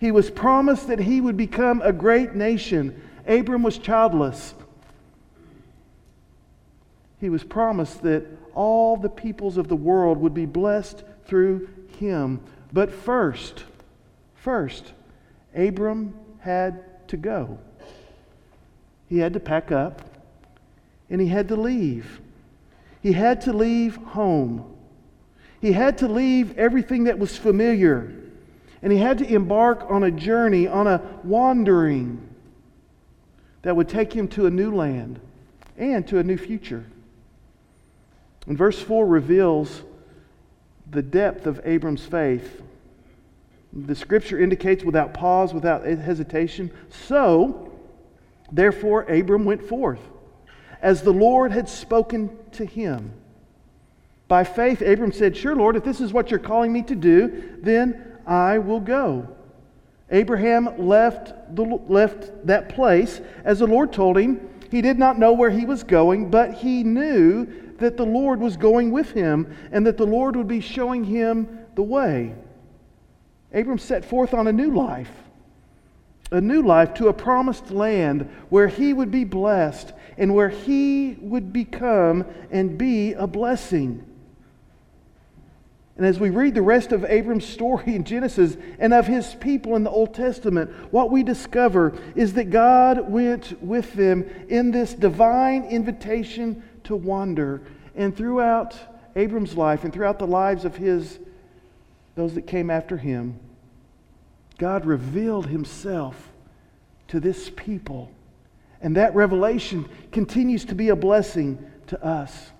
He 0.04 0.12
was 0.12 0.30
promised 0.30 0.90
that 0.90 1.00
he 1.00 1.22
would 1.22 1.38
become 1.38 1.82
a 1.82 1.94
great 1.94 2.36
nation. 2.36 3.02
Abram 3.26 3.64
was 3.64 3.78
childless. 3.78 4.54
He 7.22 7.30
was 7.30 7.46
promised 7.46 8.02
that 8.02 8.26
all 8.54 8.98
the 8.98 9.08
peoples 9.08 9.56
of 9.56 9.70
the 9.70 9.78
world 9.78 10.18
would 10.18 10.34
be 10.34 10.46
blessed 10.46 11.06
through 11.26 11.70
him. 12.00 12.42
But 12.74 12.92
first, 12.92 13.64
first, 14.36 14.92
Abram 15.56 16.14
had 16.40 17.08
to 17.08 17.16
go. 17.16 17.58
He 19.08 19.20
had 19.20 19.32
to 19.32 19.40
pack 19.40 19.72
up 19.72 20.02
and 21.10 21.22
he 21.22 21.28
had 21.28 21.48
to 21.48 21.56
leave. 21.56 22.20
He 23.02 23.14
had 23.14 23.40
to 23.44 23.54
leave 23.54 23.96
home. 23.96 24.66
He 25.62 25.72
had 25.72 26.00
to 26.00 26.10
leave 26.10 26.58
everything 26.58 27.06
that 27.06 27.18
was 27.18 27.38
familiar. 27.38 28.23
And 28.84 28.92
he 28.92 29.00
had 29.00 29.18
to 29.20 29.34
embark 29.34 29.90
on 29.90 30.04
a 30.04 30.12
journey, 30.12 30.68
on 30.68 30.88
a 30.88 31.02
wandering 31.24 32.30
that 33.62 33.76
would 33.76 33.88
take 33.90 34.14
him 34.14 34.28
to 34.28 34.46
a 34.46 34.52
new 34.52 34.76
land 34.76 35.20
and 35.78 36.06
to 36.10 36.20
a 36.20 36.24
new 36.24 36.38
future. 36.38 36.86
And 38.46 38.58
verse 38.58 38.80
4 38.80 39.08
reveals 39.08 39.84
the 40.92 41.02
depth 41.02 41.48
of 41.48 41.62
Abram's 41.64 42.06
faith. 42.06 42.62
The 43.72 43.96
scripture 43.96 44.38
indicates 44.38 44.84
without 44.84 45.14
pause, 45.14 45.54
without 45.54 45.86
hesitation. 45.86 46.70
So, 47.08 47.72
therefore, 48.52 49.04
Abram 49.04 49.46
went 49.46 49.64
forth 49.64 50.02
as 50.82 51.02
the 51.02 51.14
Lord 51.14 51.54
had 51.54 51.70
spoken 51.70 52.38
to 52.52 52.66
him. 52.66 53.14
By 54.28 54.44
faith, 54.44 54.82
Abram 54.82 55.14
said, 55.14 55.38
Sure, 55.38 55.56
Lord, 55.56 55.78
if 55.78 55.86
this 55.86 56.02
is 56.02 56.12
what 56.12 56.30
you're 56.30 56.40
calling 56.40 56.74
me 56.74 56.82
to 56.84 56.96
do, 56.96 57.58
then 57.62 58.13
I 58.26 58.58
will 58.58 58.80
go. 58.80 59.28
Abraham 60.10 60.70
left, 60.78 61.56
the, 61.56 61.64
left 61.64 62.46
that 62.46 62.70
place 62.70 63.22
as 63.44 63.60
the 63.60 63.68
Lord 63.68 63.92
told 63.92 64.18
him. 64.18 64.48
He 64.70 64.82
did 64.82 64.98
not 65.00 65.20
know 65.20 65.34
where 65.34 65.50
he 65.50 65.66
was 65.66 65.84
going, 65.84 66.30
but 66.30 66.54
he 66.54 66.84
knew 66.84 67.48
that 67.78 67.98
the 67.98 68.06
Lord 68.06 68.40
was 68.40 68.58
going 68.58 68.92
with 68.92 69.12
him 69.12 69.56
and 69.72 69.86
that 69.86 69.98
the 69.98 70.06
Lord 70.06 70.36
would 70.36 70.48
be 70.48 70.62
showing 70.62 71.04
him 71.04 71.60
the 71.76 71.84
way. 71.84 72.36
Abram 73.54 73.78
set 73.78 74.04
forth 74.06 74.34
on 74.34 74.48
a 74.48 74.54
new 74.54 74.74
life, 74.74 75.12
a 76.32 76.42
new 76.42 76.64
life 76.64 76.94
to 76.96 77.08
a 77.08 77.14
promised 77.14 77.72
land 77.72 78.30
where 78.50 78.68
he 78.68 78.94
would 78.94 79.12
be 79.12 79.24
blessed 79.24 79.94
and 80.18 80.34
where 80.34 80.50
he 80.50 81.18
would 81.22 81.54
become 81.54 82.26
and 82.52 82.78
be 82.78 83.14
a 83.14 83.28
blessing. 83.28 84.06
And 85.96 86.06
as 86.08 86.20
we 86.20 86.32
read 86.32 86.56
the 86.56 86.62
rest 86.62 86.92
of 86.92 87.06
Abram's 87.06 87.46
story 87.46 87.96
in 87.96 88.04
Genesis 88.04 88.58
and 88.80 88.94
of 88.94 89.06
his 89.06 89.36
people 89.36 89.76
in 89.76 89.84
the 89.84 89.92
Old 89.92 90.14
Testament, 90.14 90.72
what 90.92 91.12
we 91.12 91.22
discover 91.22 91.94
is 92.16 92.34
that 92.34 92.50
God 92.50 93.12
went 93.12 93.62
with 93.62 93.94
them 93.94 94.28
in 94.50 94.72
this 94.72 94.94
divine 94.94 95.66
invitation 95.66 96.64
to 96.86 96.96
wander. 96.96 97.62
And 97.96 98.16
throughout 98.16 98.76
Abram's 99.16 99.56
life 99.56 99.84
and 99.84 99.94
throughout 99.94 100.18
the 100.18 100.28
lives 100.28 100.66
of 100.66 100.76
his 100.76 101.20
those 102.16 102.36
that 102.36 102.48
came 102.48 102.70
after 102.70 102.98
him, 102.98 103.40
God 104.58 104.86
revealed 104.86 105.48
himself 105.48 106.32
to 107.08 107.20
this 107.20 107.52
people. 107.56 108.12
And 108.82 108.98
that 108.98 109.16
revelation 109.16 109.88
continues 110.12 110.66
to 110.66 110.76
be 110.76 110.90
a 110.90 110.96
blessing 110.96 111.64
to 111.88 112.04
us. 112.04 112.52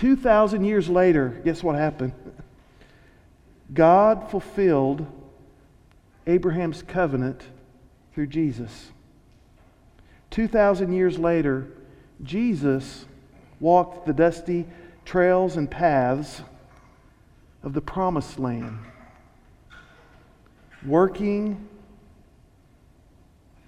2,000 0.00 0.64
years 0.64 0.88
later, 0.88 1.28
guess 1.44 1.62
what 1.62 1.76
happened? 1.76 2.14
God 3.74 4.30
fulfilled 4.30 5.06
Abraham's 6.26 6.82
covenant 6.82 7.42
through 8.14 8.28
Jesus. 8.28 8.92
2,000 10.30 10.94
years 10.94 11.18
later, 11.18 11.66
Jesus 12.22 13.04
walked 13.60 14.06
the 14.06 14.14
dusty 14.14 14.66
trails 15.04 15.58
and 15.58 15.70
paths 15.70 16.40
of 17.62 17.74
the 17.74 17.82
promised 17.82 18.38
land, 18.38 18.78
working 20.86 21.68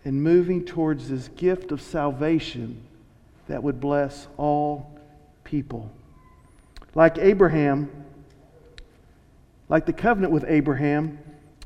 and 0.07 0.23
moving 0.23 0.65
towards 0.65 1.11
this 1.11 1.29
gift 1.29 1.73
of 1.73 1.83
salvation 1.83 2.81
that 3.49 3.63
would 3.63 3.81
bless 3.81 4.29
all 4.39 4.99
people. 5.45 5.91
Like 6.95 7.19
Abraham, 7.19 7.91
like 9.69 9.87
the 9.87 9.93
covenant 9.93 10.33
with 10.33 10.45
Abraham, 10.47 11.19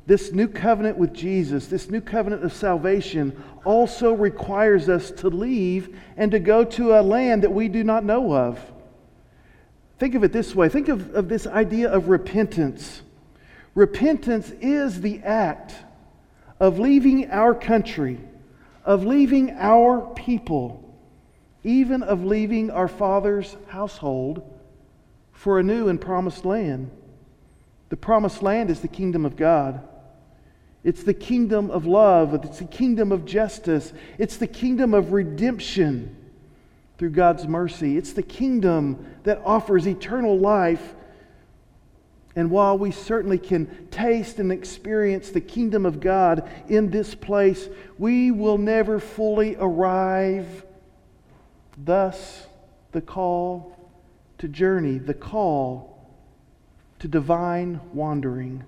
this 0.07 0.33
new 0.33 0.47
covenant 0.47 0.97
with 0.97 1.13
Jesus, 1.13 1.67
this 1.67 1.91
new 1.91 2.01
covenant 2.01 2.45
of 2.45 2.53
salvation, 2.53 3.43
also 3.65 4.13
requires 4.13 4.89
us 4.89 5.11
to 5.11 5.29
leave 5.29 5.99
and 6.17 6.31
to 6.31 6.39
go 6.39 6.63
to 6.63 6.99
a 6.99 7.03
land 7.03 7.43
that 7.43 7.53
we 7.53 7.69
do 7.69 7.83
not 7.83 8.05
know 8.05 8.33
of. 8.33 8.61
Think 9.99 10.15
of 10.15 10.23
it 10.23 10.33
this 10.33 10.55
way 10.55 10.69
think 10.69 10.89
of, 10.89 11.15
of 11.15 11.29
this 11.29 11.47
idea 11.47 11.91
of 11.91 12.09
repentance. 12.09 13.03
Repentance 13.75 14.51
is 14.61 15.01
the 15.01 15.21
act 15.23 15.75
of 16.61 16.79
leaving 16.79 17.31
our 17.31 17.55
country, 17.55 18.21
of 18.85 19.05
leaving 19.05 19.51
our 19.59 20.01
people, 20.15 20.97
even 21.65 22.03
of 22.05 22.25
leaving 22.25 22.71
our 22.71 22.89
Father's 22.89 23.57
household 23.69 24.56
for 25.37 25.61
a 25.61 25.63
new 25.63 25.89
and 25.89 26.01
promised 26.01 26.45
land. 26.45 26.91
The 27.91 27.97
promised 27.97 28.43
land 28.43 28.71
is 28.71 28.81
the 28.81 28.89
kingdom 28.89 29.25
of 29.25 29.37
God. 29.37 29.87
It's 30.83 31.03
the 31.03 31.15
kingdom 31.15 31.71
of 31.71 31.85
love. 31.85 32.35
It's 32.35 32.59
the 32.59 32.65
kingdom 32.65 33.13
of 33.13 33.27
justice. 33.27 33.93
It's 34.19 34.39
the 34.39 34.47
kingdom 34.47 34.95
of 34.95 35.13
redemption 35.13 36.17
through 36.97 37.11
God's 37.11 37.47
mercy. 37.47 37.99
It's 37.99 38.15
the 38.15 38.23
kingdom 38.23 39.07
that 39.25 39.43
offers 39.45 39.87
eternal 39.87 40.39
life. 40.39 40.95
And 42.35 42.51
while 42.51 42.79
we 42.79 42.91
certainly 42.91 43.39
can 43.39 43.89
taste 43.91 44.39
and 44.39 44.51
experience 44.51 45.31
the 45.31 45.41
kingdom 45.41 45.85
of 45.85 46.01
God 46.01 46.49
in 46.67 46.91
this 46.91 47.15
place, 47.15 47.69
we 47.99 48.31
will 48.31 48.59
never 48.59 48.99
fully 48.99 49.55
arrive. 49.57 50.65
Thus, 51.77 52.47
the 52.93 53.03
call 53.03 53.76
to 54.39 54.49
journey, 54.49 54.99
the 54.99 55.15
call 55.15 55.97
to 56.99 57.09
divine 57.09 57.81
wandering. 57.93 58.65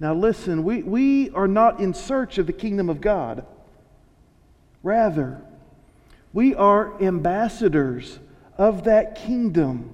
Now, 0.00 0.14
listen, 0.14 0.64
we, 0.64 0.82
we 0.82 1.30
are 1.30 1.48
not 1.48 1.80
in 1.80 1.94
search 1.94 2.38
of 2.38 2.46
the 2.46 2.52
kingdom 2.52 2.88
of 2.88 3.00
God. 3.00 3.46
Rather, 4.82 5.40
we 6.32 6.54
are 6.54 7.00
ambassadors 7.00 8.18
of 8.58 8.84
that 8.84 9.14
kingdom, 9.14 9.92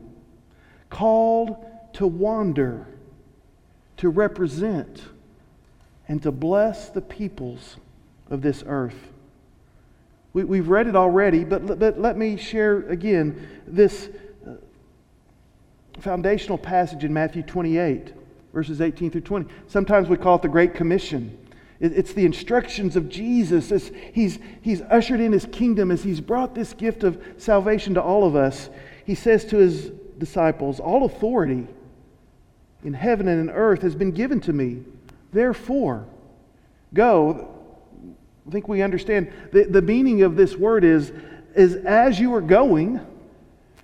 called 0.89 1.57
to 1.95 2.07
wander, 2.07 2.87
to 3.99 4.09
represent, 4.09 5.03
and 6.09 6.23
to 6.23 6.33
bless 6.33 6.89
the 6.89 7.01
peoples 7.03 7.77
of 8.31 8.41
this 8.41 8.65
earth. 8.67 9.13
We, 10.33 10.59
have 10.59 10.69
read 10.69 10.87
it 10.87 10.95
already, 10.95 11.45
but, 11.45 11.79
but 11.79 11.99
let 11.99 12.17
me 12.17 12.37
share 12.37 12.89
again 12.89 13.49
this 13.67 14.09
foundational 16.01 16.59
passage 16.59 17.05
in 17.05 17.13
Matthew 17.13 17.43
28, 17.43 18.15
verses 18.53 18.81
18 18.81 19.11
through 19.11 19.21
20. 19.23 19.51
Sometimes 19.67 20.09
we 20.09 20.17
call 20.17 20.37
it 20.37 20.43
the 20.43 20.49
Great 20.49 20.75
Commission. 20.75 21.37
It's 21.81 22.13
the 22.13 22.25
instructions 22.25 22.97
of 22.97 23.09
Jesus 23.09 23.71
as 23.71 23.93
he's, 24.13 24.41
he's 24.63 24.83
ushered 24.83 25.21
in 25.21 25.31
his 25.31 25.47
kingdom, 25.47 25.93
as 25.93 26.03
he's 26.03 26.21
brought 26.21 26.55
this 26.55 26.73
gift 26.73 27.05
of 27.05 27.23
salvation 27.37 27.95
to 27.95 28.03
all 28.03 28.27
of 28.27 28.35
us. 28.35 28.69
He 29.05 29.15
says 29.15 29.45
to 29.47 29.59
his 29.59 29.91
disciples, 30.19 30.81
All 30.81 31.05
authority 31.05 31.69
in 32.83 32.95
heaven 32.95 33.29
and 33.29 33.49
in 33.49 33.55
earth 33.55 33.83
has 33.83 33.95
been 33.95 34.11
given 34.11 34.41
to 34.41 34.53
me. 34.53 34.83
Therefore, 35.33 36.07
go. 36.95 37.55
I 38.47 38.51
think 38.51 38.67
we 38.67 38.83
understand 38.83 39.31
the, 39.53 39.65
the 39.65 39.83
meaning 39.83 40.23
of 40.23 40.35
this 40.35 40.57
word 40.57 40.83
is, 40.83 41.13
is 41.55 41.77
as 41.77 42.19
you 42.19 42.35
are 42.35 42.41
going, 42.41 43.01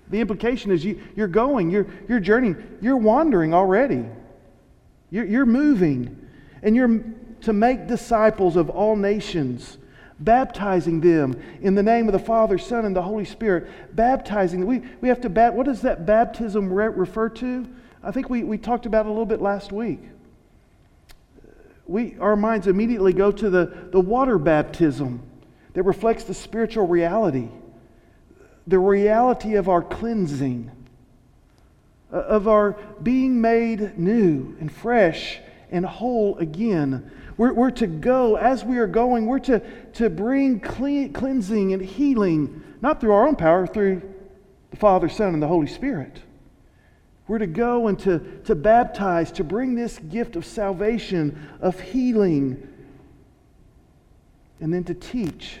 the 0.09 0.19
implication 0.19 0.71
is 0.71 0.85
you, 0.85 1.01
you're 1.15 1.27
going, 1.27 1.69
you're, 1.69 1.87
you're 2.07 2.19
journeying, 2.19 2.77
you're 2.81 2.97
wandering 2.97 3.53
already. 3.53 4.05
You're, 5.09 5.25
you're 5.25 5.45
moving. 5.45 6.27
And 6.61 6.75
you're 6.75 7.03
to 7.41 7.53
make 7.53 7.87
disciples 7.87 8.55
of 8.55 8.69
all 8.69 8.95
nations, 8.95 9.77
baptizing 10.19 11.01
them 11.01 11.39
in 11.61 11.75
the 11.75 11.83
name 11.83 12.07
of 12.07 12.13
the 12.13 12.19
Father, 12.19 12.57
Son, 12.57 12.85
and 12.85 12.95
the 12.95 13.01
Holy 13.01 13.25
Spirit. 13.25 13.95
Baptizing. 13.95 14.65
We, 14.65 14.81
we 15.01 15.09
have 15.09 15.21
to, 15.21 15.29
bat, 15.29 15.53
what 15.53 15.65
does 15.65 15.81
that 15.81 16.05
baptism 16.05 16.71
re- 16.71 16.87
refer 16.87 17.29
to? 17.29 17.67
I 18.03 18.11
think 18.11 18.29
we, 18.29 18.43
we 18.43 18.57
talked 18.57 18.85
about 18.85 19.05
a 19.05 19.09
little 19.09 19.25
bit 19.25 19.41
last 19.41 19.71
week. 19.71 19.99
We, 21.87 22.17
our 22.19 22.35
minds 22.35 22.67
immediately 22.67 23.13
go 23.13 23.31
to 23.31 23.49
the, 23.49 23.89
the 23.91 23.99
water 23.99 24.37
baptism 24.39 25.21
that 25.73 25.83
reflects 25.83 26.23
the 26.23 26.33
spiritual 26.33 26.87
reality 26.87 27.49
the 28.67 28.79
reality 28.79 29.55
of 29.55 29.69
our 29.69 29.81
cleansing, 29.81 30.71
uh, 32.11 32.17
of 32.17 32.47
our 32.47 32.73
being 33.01 33.39
made 33.39 33.97
new 33.97 34.55
and 34.59 34.71
fresh 34.71 35.39
and 35.71 35.85
whole 35.85 36.37
again. 36.37 37.11
We're, 37.37 37.53
we're 37.53 37.71
to 37.71 37.87
go, 37.87 38.37
as 38.37 38.63
we 38.63 38.77
are 38.77 38.87
going, 38.87 39.25
we're 39.25 39.39
to, 39.39 39.59
to 39.93 40.09
bring 40.09 40.59
clean, 40.59 41.13
cleansing 41.13 41.73
and 41.73 41.81
healing, 41.81 42.63
not 42.81 43.01
through 43.01 43.11
our 43.11 43.27
own 43.27 43.35
power, 43.35 43.67
through 43.67 44.01
the 44.71 44.77
Father, 44.77 45.09
Son, 45.09 45.33
and 45.33 45.43
the 45.43 45.47
Holy 45.47 45.67
Spirit. 45.67 46.21
We're 47.27 47.39
to 47.39 47.47
go 47.47 47.87
and 47.87 47.97
to, 47.99 48.19
to 48.45 48.55
baptize, 48.55 49.31
to 49.33 49.43
bring 49.43 49.75
this 49.75 49.97
gift 49.97 50.35
of 50.35 50.45
salvation, 50.45 51.49
of 51.59 51.79
healing, 51.79 52.67
and 54.59 54.73
then 54.73 54.83
to 54.85 54.93
teach, 54.93 55.59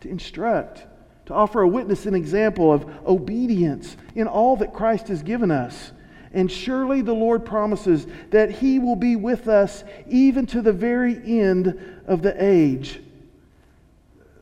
to 0.00 0.08
instruct, 0.08 0.86
to 1.26 1.34
offer 1.34 1.62
a 1.62 1.68
witness 1.68 2.06
and 2.06 2.14
example 2.14 2.72
of 2.72 2.86
obedience 3.06 3.96
in 4.14 4.26
all 4.26 4.56
that 4.56 4.74
Christ 4.74 5.08
has 5.08 5.22
given 5.22 5.50
us. 5.50 5.92
And 6.32 6.50
surely 6.50 7.00
the 7.00 7.14
Lord 7.14 7.44
promises 7.44 8.06
that 8.30 8.50
He 8.50 8.78
will 8.78 8.96
be 8.96 9.16
with 9.16 9.48
us 9.48 9.84
even 10.08 10.46
to 10.46 10.60
the 10.60 10.72
very 10.72 11.14
end 11.40 12.02
of 12.06 12.22
the 12.22 12.34
age. 12.42 13.00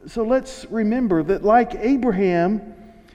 So 0.07 0.25
let's 0.25 0.67
remember 0.71 1.23
that, 1.23 1.45
like 1.45 1.75
Abraham, 1.75 2.75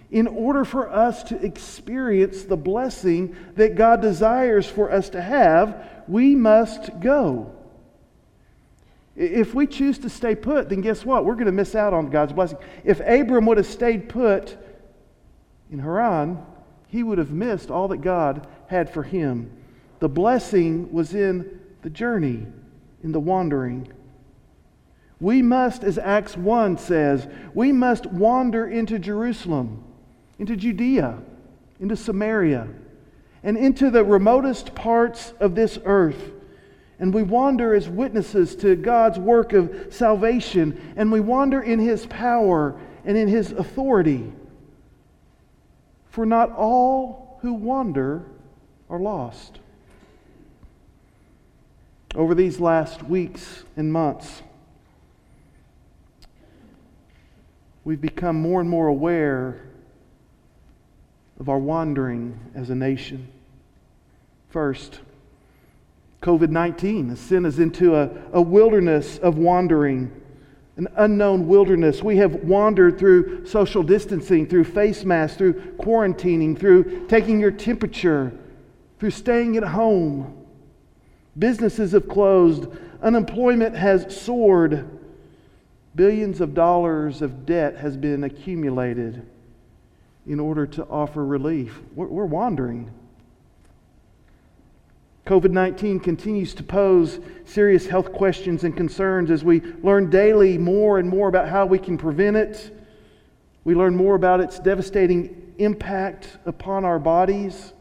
in 0.10 0.28
order 0.28 0.64
for 0.64 0.90
us 0.90 1.24
to 1.24 1.44
experience 1.44 2.44
the 2.44 2.56
blessing 2.56 3.36
that 3.56 3.76
God 3.76 4.02
desires 4.02 4.66
for 4.66 4.92
us 4.92 5.10
to 5.10 5.22
have, 5.22 6.04
we 6.08 6.36
must 6.36 7.00
go. 7.02 7.57
If 9.18 9.56
we 9.56 9.66
choose 9.66 9.98
to 10.00 10.10
stay 10.10 10.36
put, 10.36 10.70
then 10.70 10.82
guess 10.82 11.04
what? 11.04 11.26
We're 11.26 11.34
going 11.34 11.48
to 11.48 11.52
miss 11.52 11.74
out 11.74 11.92
on 11.92 12.12
God's 12.12 12.34
blessing. 12.34 12.60
If 12.84 13.00
Abram 13.00 13.48
would 13.48 13.58
have 13.58 13.66
stayed 13.66 14.10
put 14.10 14.56
in 15.72 15.80
Haran, 15.80 16.46
he 16.88 17.02
would 17.02 17.18
have 17.18 17.32
missed 17.32 17.72
all 17.72 17.88
that 17.88 18.02
God 18.02 18.46
had 18.68 18.94
for 18.94 19.02
him. 19.02 19.52
The 20.00 20.08
blessing 20.08 20.92
was 20.94 21.16
in 21.16 21.60
the 21.82 21.90
journey, 21.90 22.46
in 23.04 23.12
the 23.12 23.20
wandering. 23.20 23.92
We 25.20 25.42
must, 25.42 25.84
as 25.84 25.98
Acts 25.98 26.38
1 26.38 26.78
says, 26.78 27.28
we 27.56 27.72
must 27.72 28.06
wander 28.06 28.68
into 28.68 29.00
Jerusalem, 29.00 29.84
into 30.38 30.56
Judea, 30.56 31.18
into 31.80 31.96
Samaria, 31.96 32.68
and 33.42 33.58
into 33.58 33.90
the 33.90 34.04
remotest 34.04 34.76
parts 34.76 35.34
of 35.40 35.56
this 35.56 35.80
earth. 35.86 36.34
And 37.00 37.14
we 37.14 37.24
wander 37.24 37.76
as 37.76 37.88
witnesses 37.88 38.56
to 38.58 38.76
God's 38.76 39.20
work 39.20 39.54
of 39.54 39.88
salvation, 39.92 40.94
and 40.96 41.12
we 41.12 41.20
wander 41.20 41.62
in 41.62 41.80
His 41.80 42.06
power 42.08 42.80
and 43.06 43.16
in 43.16 43.28
His 43.28 43.52
authority. 43.52 44.32
For 46.10 46.26
not 46.26 46.52
all 46.52 47.38
who 47.42 47.54
wander 47.54 48.24
are 48.90 49.00
lost. 49.00 49.60
Over 52.16 52.34
these 52.34 52.60
last 52.60 53.04
weeks 53.04 53.64
and 53.76 53.94
months, 53.94 54.42
we've 57.84 58.02
become 58.02 58.42
more 58.42 58.60
and 58.60 58.70
more 58.70 58.88
aware 58.88 59.62
of 61.40 61.50
our 61.50 61.60
wandering 61.60 62.40
as 62.56 62.72
a 62.72 62.76
nation. 62.76 63.28
First, 64.50 65.02
COVID 66.22 66.50
19 66.50 67.10
has 67.10 67.20
sent 67.20 67.46
us 67.46 67.60
into 67.60 67.96
a, 67.96 68.10
a 68.34 68.42
wilderness 68.42 69.18
of 69.20 69.38
wandering, 69.38 70.12
an 70.76 70.88
unknown 70.96 71.48
wilderness. 71.48 72.04
We 72.04 72.18
have 72.18 72.36
wandered 72.36 72.98
through 72.98 73.46
social 73.46 73.84
distancing, 73.84 74.48
through 74.48 74.66
face 74.66 75.04
masks, 75.04 75.38
through 75.38 75.54
quarantining, 75.78 76.58
through 76.58 77.08
taking 77.08 77.40
your 77.40 77.52
temperature, 77.52 78.32
through 79.00 79.12
staying 79.12 79.58
at 79.58 79.64
home. 79.64 80.46
Businesses 81.38 81.92
have 81.92 82.08
closed, 82.08 82.68
unemployment 83.02 83.76
has 83.76 84.20
soared, 84.20 84.90
billions 85.96 86.42
of 86.42 86.54
dollars 86.54 87.22
of 87.22 87.46
debt 87.46 87.78
has 87.78 87.96
been 87.96 88.24
accumulated 88.24 89.26
in 90.26 90.40
order 90.40 90.66
to 90.66 90.86
offer 90.86 91.24
relief. 91.26 91.80
We're, 91.96 92.08
we're 92.08 92.26
wandering. 92.26 92.92
COVID 95.28 95.52
19 95.52 96.00
continues 96.00 96.54
to 96.54 96.64
pose 96.64 97.20
serious 97.44 97.86
health 97.86 98.14
questions 98.14 98.64
and 98.64 98.78
concerns 98.78 99.30
as 99.30 99.44
we 99.44 99.60
learn 99.84 100.10
daily 100.10 100.58
more 100.58 101.00
and 101.00 101.10
more 101.10 101.28
about 101.28 101.50
how 101.50 101.66
we 101.66 101.78
can 101.78 101.98
prevent 101.98 102.38
it. 102.38 102.74
We 103.66 103.76
learn 103.76 103.94
more 103.94 104.16
about 104.16 104.40
its 104.40 104.58
devastating 104.58 105.54
impact 105.58 106.38
upon 106.46 106.86
our 106.86 106.98
bodies, 106.98 107.74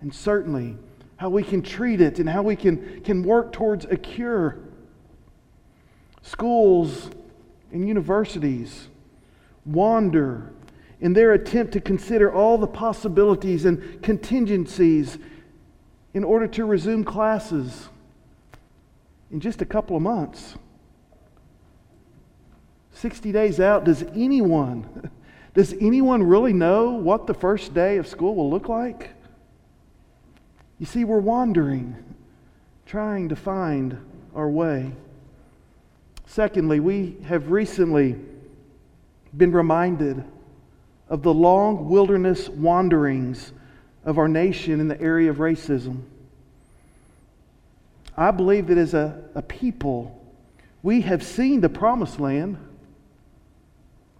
and 0.00 0.14
certainly 0.14 0.78
how 1.18 1.28
we 1.28 1.42
can 1.42 1.60
treat 1.60 2.00
it 2.00 2.20
and 2.20 2.28
how 2.28 2.42
we 2.42 2.56
can, 2.56 3.02
can 3.02 3.22
work 3.22 3.52
towards 3.52 3.84
a 3.84 3.96
cure. 3.98 4.56
Schools 6.22 7.10
and 7.70 7.86
universities 7.86 8.88
wander 9.66 10.54
in 11.02 11.12
their 11.12 11.34
attempt 11.34 11.74
to 11.74 11.82
consider 11.82 12.32
all 12.32 12.56
the 12.56 12.66
possibilities 12.66 13.66
and 13.66 14.02
contingencies 14.02 15.18
in 16.14 16.24
order 16.24 16.46
to 16.46 16.64
resume 16.64 17.04
classes 17.04 17.88
in 19.30 19.40
just 19.40 19.60
a 19.60 19.66
couple 19.66 19.96
of 19.96 20.02
months. 20.02 20.56
60 22.92 23.30
days 23.30 23.60
out, 23.60 23.84
does 23.84 24.02
anyone, 24.14 25.10
does 25.54 25.72
anyone 25.74 26.22
really 26.22 26.52
know 26.52 26.90
what 26.90 27.26
the 27.26 27.34
first 27.34 27.74
day 27.74 27.98
of 27.98 28.06
school 28.06 28.34
will 28.34 28.50
look 28.50 28.68
like? 28.68 29.10
You 30.78 30.86
see, 30.86 31.04
we're 31.04 31.20
wandering, 31.20 31.96
trying 32.86 33.28
to 33.28 33.36
find 33.36 33.98
our 34.34 34.48
way. 34.48 34.92
Secondly, 36.26 36.80
we 36.80 37.16
have 37.24 37.50
recently 37.50 38.16
been 39.36 39.52
reminded 39.52 40.24
of 41.08 41.22
the 41.22 41.32
long 41.32 41.88
wilderness 41.88 42.48
wanderings 42.48 43.52
of 44.04 44.18
our 44.18 44.28
nation 44.28 44.80
in 44.80 44.88
the 44.88 45.00
area 45.00 45.30
of 45.30 45.36
racism. 45.36 46.02
I 48.16 48.30
believe 48.30 48.66
that 48.66 48.78
as 48.78 48.94
a, 48.94 49.22
a 49.34 49.42
people, 49.42 50.18
we 50.82 51.02
have 51.02 51.22
seen 51.22 51.60
the 51.60 51.68
promised 51.68 52.18
land. 52.18 52.56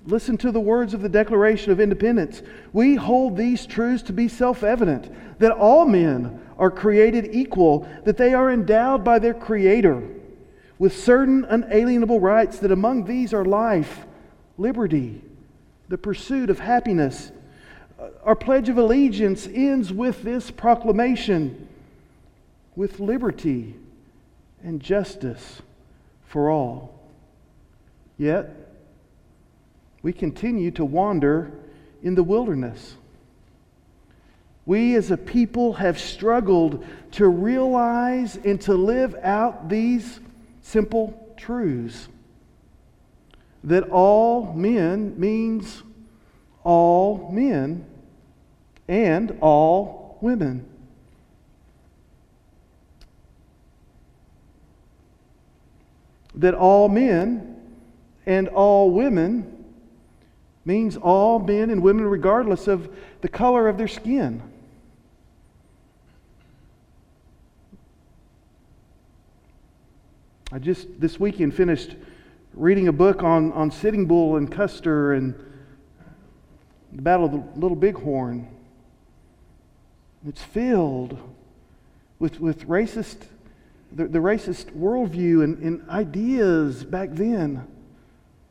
Listen 0.07 0.39
to 0.39 0.53
the 0.53 0.61
words 0.61 0.95
of 0.95 1.03
the 1.03 1.09
Declaration 1.09 1.73
of 1.73 1.81
Independence. 1.81 2.43
We 2.73 2.95
hold 2.95 3.37
these 3.37 3.67
truths 3.67 4.05
to 4.05 4.13
be 4.13 4.29
self 4.29 4.63
evident 4.63 5.39
that 5.39 5.53
all 5.53 5.87
men 5.87 6.41
are 6.59 6.71
created 6.71 7.35
equal, 7.35 7.89
that 8.05 8.17
they 8.17 8.35
are 8.35 8.51
endowed 8.51 9.05
by 9.05 9.19
their 9.19 9.35
Creator 9.35 10.03
with 10.79 10.97
certain 10.97 11.45
unalienable 11.45 12.21
rights, 12.21 12.59
that 12.61 12.71
among 12.71 13.05
these 13.05 13.35
are 13.35 13.45
life, 13.45 14.07
liberty, 14.57 15.21
the 15.89 15.99
pursuit 15.99 16.51
of 16.51 16.61
happiness, 16.61 17.33
our 18.23 18.37
Pledge 18.37 18.69
of 18.69 18.79
Allegiance 18.79 19.47
ends 19.47 19.93
with 19.93 20.23
this 20.23 20.51
proclamation 20.51 21.69
with 22.77 23.01
liberty 23.01 23.75
and 24.63 24.81
justice 24.81 25.63
for 26.27 26.51
all. 26.51 26.95
Yet, 28.17 28.51
we 30.03 30.13
continue 30.13 30.71
to 30.73 30.85
wander 30.85 31.51
in 32.03 32.15
the 32.15 32.23
wilderness. 32.23 32.97
We 34.65 34.95
as 34.95 35.11
a 35.11 35.17
people 35.17 35.73
have 35.75 35.99
struggled 35.99 36.85
to 37.13 37.27
realize 37.27 38.37
and 38.37 38.61
to 38.63 38.75
live 38.75 39.17
out 39.23 39.69
these 39.69 40.21
simple 40.63 41.35
truths 41.37 42.09
that 43.65 43.89
all 43.91 44.53
men 44.53 45.19
means 45.19 45.83
all 46.69 47.31
men 47.33 47.83
and 48.89 49.39
all 49.41 50.19
women. 50.21 50.69
That 56.35 56.53
all 56.53 56.91
men 56.91 57.57
and 58.27 58.49
all 58.49 58.91
women 58.91 59.65
means 60.67 60.99
all 60.99 61.39
men 61.39 61.71
and 61.71 61.83
women, 61.83 62.05
regardless 62.05 62.69
of 62.69 62.95
the 63.23 63.31
color 63.31 63.67
of 63.67 63.79
their 63.79 63.89
skin. 63.89 64.43
I 70.53 70.59
just 70.59 71.01
this 71.01 71.19
weekend 71.19 71.55
finished 71.55 71.97
reading 72.53 72.89
a 72.89 72.93
book 72.93 73.23
on, 73.23 73.53
on 73.55 73.71
Sitting 73.71 74.05
Bull 74.05 74.37
and 74.37 74.53
Custer 74.53 75.15
and 75.15 75.48
the 76.93 77.03
Battle 77.03 77.27
of 77.27 77.33
the 77.33 77.61
Little 77.61 77.77
Bighorn. 77.77 78.49
It's 80.27 80.43
filled 80.43 81.19
with, 82.19 82.41
with 82.41 82.67
racist, 82.67 83.27
the, 83.93 84.07
the 84.07 84.19
racist 84.19 84.73
worldview 84.73 85.45
and, 85.45 85.59
and 85.59 85.89
ideas 85.89 86.85
back 86.85 87.11
then 87.13 87.67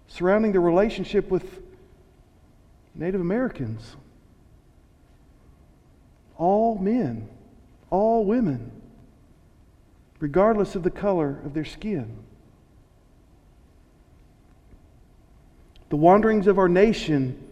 surrounding 0.08 0.54
the 0.54 0.60
relationship 0.60 1.30
with 1.30 1.62
Native 2.96 3.22
Americans. 3.22 3.96
All 6.38 6.78
men, 6.78 7.28
all 7.90 8.26
women, 8.26 8.72
regardless 10.20 10.76
of 10.76 10.84
the 10.84 10.90
color 10.90 11.40
of 11.46 11.54
their 11.54 11.66
skin. 11.66 12.18
The 15.90 15.96
wanderings 15.96 16.48
of 16.48 16.58
our 16.58 16.70
nation 16.70 17.47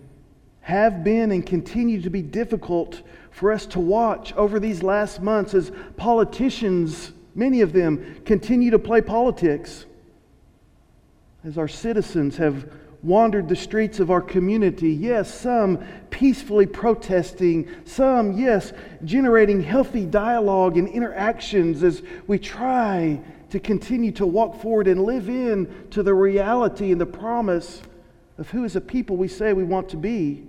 have 0.66 1.04
been 1.04 1.32
and 1.32 1.46
continue 1.46 2.02
to 2.02 2.10
be 2.10 2.24
difficult 2.24 3.04
for 3.30 3.52
us 3.52 3.68
to 3.68 3.80
watch 3.80 4.34
over 4.34 4.60
these 4.60 4.82
last 4.82 5.22
months 5.22 5.54
as 5.54 5.72
politicians, 5.96 7.12
many 7.36 7.62
of 7.62 7.72
them, 7.72 8.20
continue 8.26 8.72
to 8.72 8.80
play 8.80 9.00
politics, 9.00 9.86
as 11.44 11.60
our 11.60 11.68
citizens 11.68 12.36
have 12.38 12.68
wandered 13.04 13.48
the 13.48 13.56
streets 13.56 14.00
of 14.00 14.10
our 14.10 14.22
community. 14.22 14.90
Yes, 14.90 15.32
some 15.32 15.78
peacefully 16.10 16.66
protesting, 16.66 17.70
some, 17.86 18.32
yes, 18.32 18.74
generating 19.04 19.62
healthy 19.62 20.04
dialogue 20.04 20.78
and 20.78 20.88
interactions 20.88 21.84
as 21.84 22.02
we 22.26 22.40
try 22.40 23.22
to 23.52 23.60
continue 23.60 24.12
to 24.14 24.26
walk 24.26 24.60
forward 24.60 24.88
and 24.88 25.04
live 25.04 25.30
in 25.30 25.88
to 25.92 26.02
the 26.02 26.16
reality 26.16 26.92
and 26.92 27.00
the 27.00 27.06
promise 27.06 27.84
of 28.40 28.50
who 28.50 28.64
is 28.64 28.76
a 28.76 28.82
people 28.82 29.16
we 29.16 29.28
say 29.28 29.54
we 29.54 29.64
want 29.64 29.90
to 29.90 29.98
be. 29.98 30.44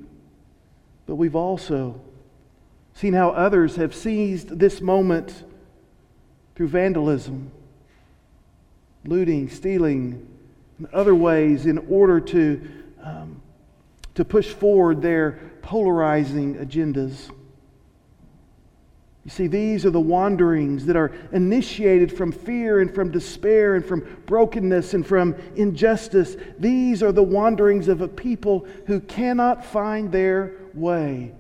But 1.06 1.14
we've 1.14 1.36
also 1.36 2.00
seen 2.94 3.12
how 3.12 3.30
others 3.30 3.76
have 3.76 3.94
seized 3.94 4.58
this 4.58 4.80
moment 4.80 5.44
through 6.54 6.68
vandalism, 6.68 7.50
looting, 9.04 9.48
stealing, 9.48 10.26
and 10.78 10.86
other 10.92 11.14
ways 11.14 11.66
in 11.66 11.78
order 11.88 12.20
to, 12.20 12.68
um, 13.02 13.40
to 14.14 14.24
push 14.24 14.48
forward 14.52 15.02
their 15.02 15.38
polarizing 15.62 16.56
agendas. 16.56 17.30
You 19.26 19.30
see, 19.30 19.48
these 19.48 19.84
are 19.84 19.90
the 19.90 19.98
wanderings 19.98 20.86
that 20.86 20.94
are 20.94 21.10
initiated 21.32 22.16
from 22.16 22.30
fear 22.30 22.80
and 22.80 22.94
from 22.94 23.10
despair 23.10 23.74
and 23.74 23.84
from 23.84 24.22
brokenness 24.24 24.94
and 24.94 25.04
from 25.04 25.34
injustice. 25.56 26.36
These 26.60 27.02
are 27.02 27.10
the 27.10 27.24
wanderings 27.24 27.88
of 27.88 28.02
a 28.02 28.06
people 28.06 28.68
who 28.86 29.00
cannot 29.00 29.66
find 29.66 30.12
their 30.12 30.52
way. 30.74 31.32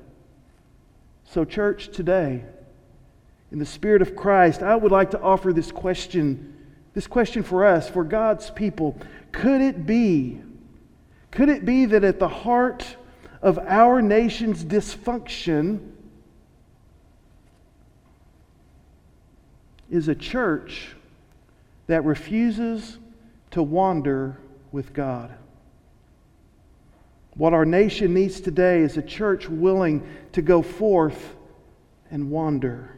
So, 1.26 1.44
church, 1.44 1.90
today, 1.90 2.42
in 3.52 3.60
the 3.60 3.64
Spirit 3.64 4.02
of 4.02 4.16
Christ, 4.16 4.64
I 4.64 4.74
would 4.74 4.90
like 4.90 5.12
to 5.12 5.20
offer 5.20 5.52
this 5.52 5.70
question, 5.70 6.56
this 6.92 7.06
question 7.06 7.44
for 7.44 7.64
us, 7.64 7.88
for 7.88 8.02
God's 8.02 8.50
people. 8.50 8.98
Could 9.30 9.60
it 9.60 9.86
be, 9.86 10.42
could 11.30 11.48
it 11.48 11.64
be 11.64 11.84
that 11.84 12.02
at 12.02 12.18
the 12.18 12.26
heart 12.26 12.96
of 13.42 13.60
our 13.60 14.02
nation's 14.02 14.64
dysfunction 14.64 15.92
is 19.90 20.08
a 20.08 20.14
church 20.14 20.94
that 21.86 22.04
refuses 22.04 22.98
to 23.52 23.62
wander 23.62 24.38
with 24.72 24.92
God? 24.92 25.32
What 27.34 27.52
our 27.52 27.64
nation 27.64 28.14
needs 28.14 28.40
today 28.40 28.80
is 28.80 28.96
a 28.96 29.02
church 29.02 29.48
willing 29.48 30.06
to 30.32 30.42
go 30.42 30.62
forth 30.62 31.36
and 32.10 32.30
wander. 32.30 32.96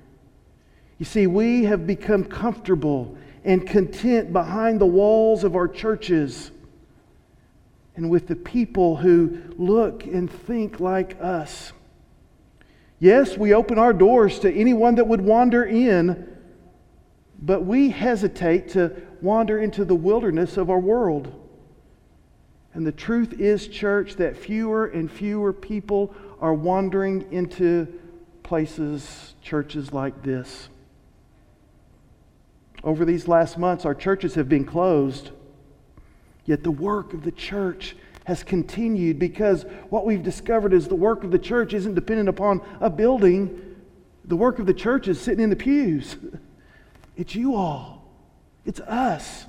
You 0.98 1.04
see, 1.04 1.26
we 1.26 1.64
have 1.64 1.86
become 1.86 2.24
comfortable 2.24 3.16
and 3.44 3.66
content 3.66 4.32
behind 4.32 4.80
the 4.80 4.86
walls 4.86 5.44
of 5.44 5.56
our 5.56 5.68
churches 5.68 6.50
and 7.96 8.10
with 8.10 8.28
the 8.28 8.36
people 8.36 8.96
who 8.96 9.40
look 9.56 10.04
and 10.04 10.30
think 10.30 10.78
like 10.78 11.20
us. 11.20 11.72
Yes, 13.00 13.36
we 13.36 13.54
open 13.54 13.78
our 13.78 13.92
doors 13.92 14.38
to 14.40 14.52
anyone 14.52 14.96
that 14.96 15.06
would 15.06 15.20
wander 15.20 15.64
in, 15.64 16.37
but 17.40 17.64
we 17.64 17.90
hesitate 17.90 18.70
to 18.70 18.92
wander 19.22 19.58
into 19.58 19.84
the 19.84 19.94
wilderness 19.94 20.56
of 20.56 20.70
our 20.70 20.78
world. 20.78 21.32
And 22.74 22.86
the 22.86 22.92
truth 22.92 23.40
is, 23.40 23.68
church, 23.68 24.16
that 24.16 24.36
fewer 24.36 24.86
and 24.86 25.10
fewer 25.10 25.52
people 25.52 26.14
are 26.40 26.54
wandering 26.54 27.30
into 27.32 27.86
places, 28.42 29.34
churches 29.42 29.92
like 29.92 30.22
this. 30.22 30.68
Over 32.84 33.04
these 33.04 33.26
last 33.26 33.58
months, 33.58 33.84
our 33.84 33.94
churches 33.94 34.34
have 34.34 34.48
been 34.48 34.64
closed, 34.64 35.30
yet 36.44 36.62
the 36.62 36.70
work 36.70 37.12
of 37.12 37.24
the 37.24 37.32
church 37.32 37.96
has 38.24 38.42
continued 38.42 39.18
because 39.18 39.64
what 39.88 40.04
we've 40.04 40.22
discovered 40.22 40.72
is 40.72 40.86
the 40.86 40.94
work 40.94 41.24
of 41.24 41.30
the 41.30 41.38
church 41.38 41.72
isn't 41.72 41.94
dependent 41.94 42.28
upon 42.28 42.60
a 42.80 42.90
building. 42.90 43.76
The 44.24 44.36
work 44.36 44.58
of 44.58 44.66
the 44.66 44.74
church 44.74 45.08
is 45.08 45.20
sitting 45.20 45.42
in 45.42 45.50
the 45.50 45.56
pews. 45.56 46.16
It's 47.18 47.34
you 47.34 47.56
all, 47.56 48.04
it's 48.64 48.78
us. 48.78 49.46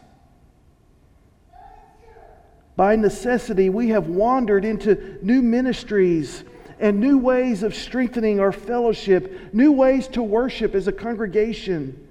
By 2.75 2.95
necessity, 2.95 3.69
we 3.69 3.89
have 3.89 4.07
wandered 4.07 4.65
into 4.65 5.19
new 5.21 5.43
ministries 5.43 6.43
and 6.79 6.99
new 6.99 7.19
ways 7.19 7.61
of 7.61 7.75
strengthening 7.75 8.39
our 8.39 8.51
fellowship, 8.51 9.53
new 9.53 9.71
ways 9.71 10.07
to 10.09 10.23
worship 10.23 10.73
as 10.73 10.87
a 10.87 10.91
congregation. 10.91 12.07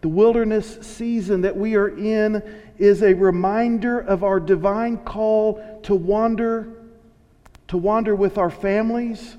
The 0.00 0.08
wilderness 0.08 0.78
season 0.80 1.42
that 1.42 1.56
we 1.56 1.76
are 1.76 1.88
in 1.88 2.42
is 2.78 3.02
a 3.02 3.14
reminder 3.14 4.00
of 4.00 4.24
our 4.24 4.40
divine 4.40 4.98
call 4.98 5.80
to 5.84 5.94
wander, 5.94 6.72
to 7.68 7.76
wander 7.76 8.16
with 8.16 8.38
our 8.38 8.50
families, 8.50 9.36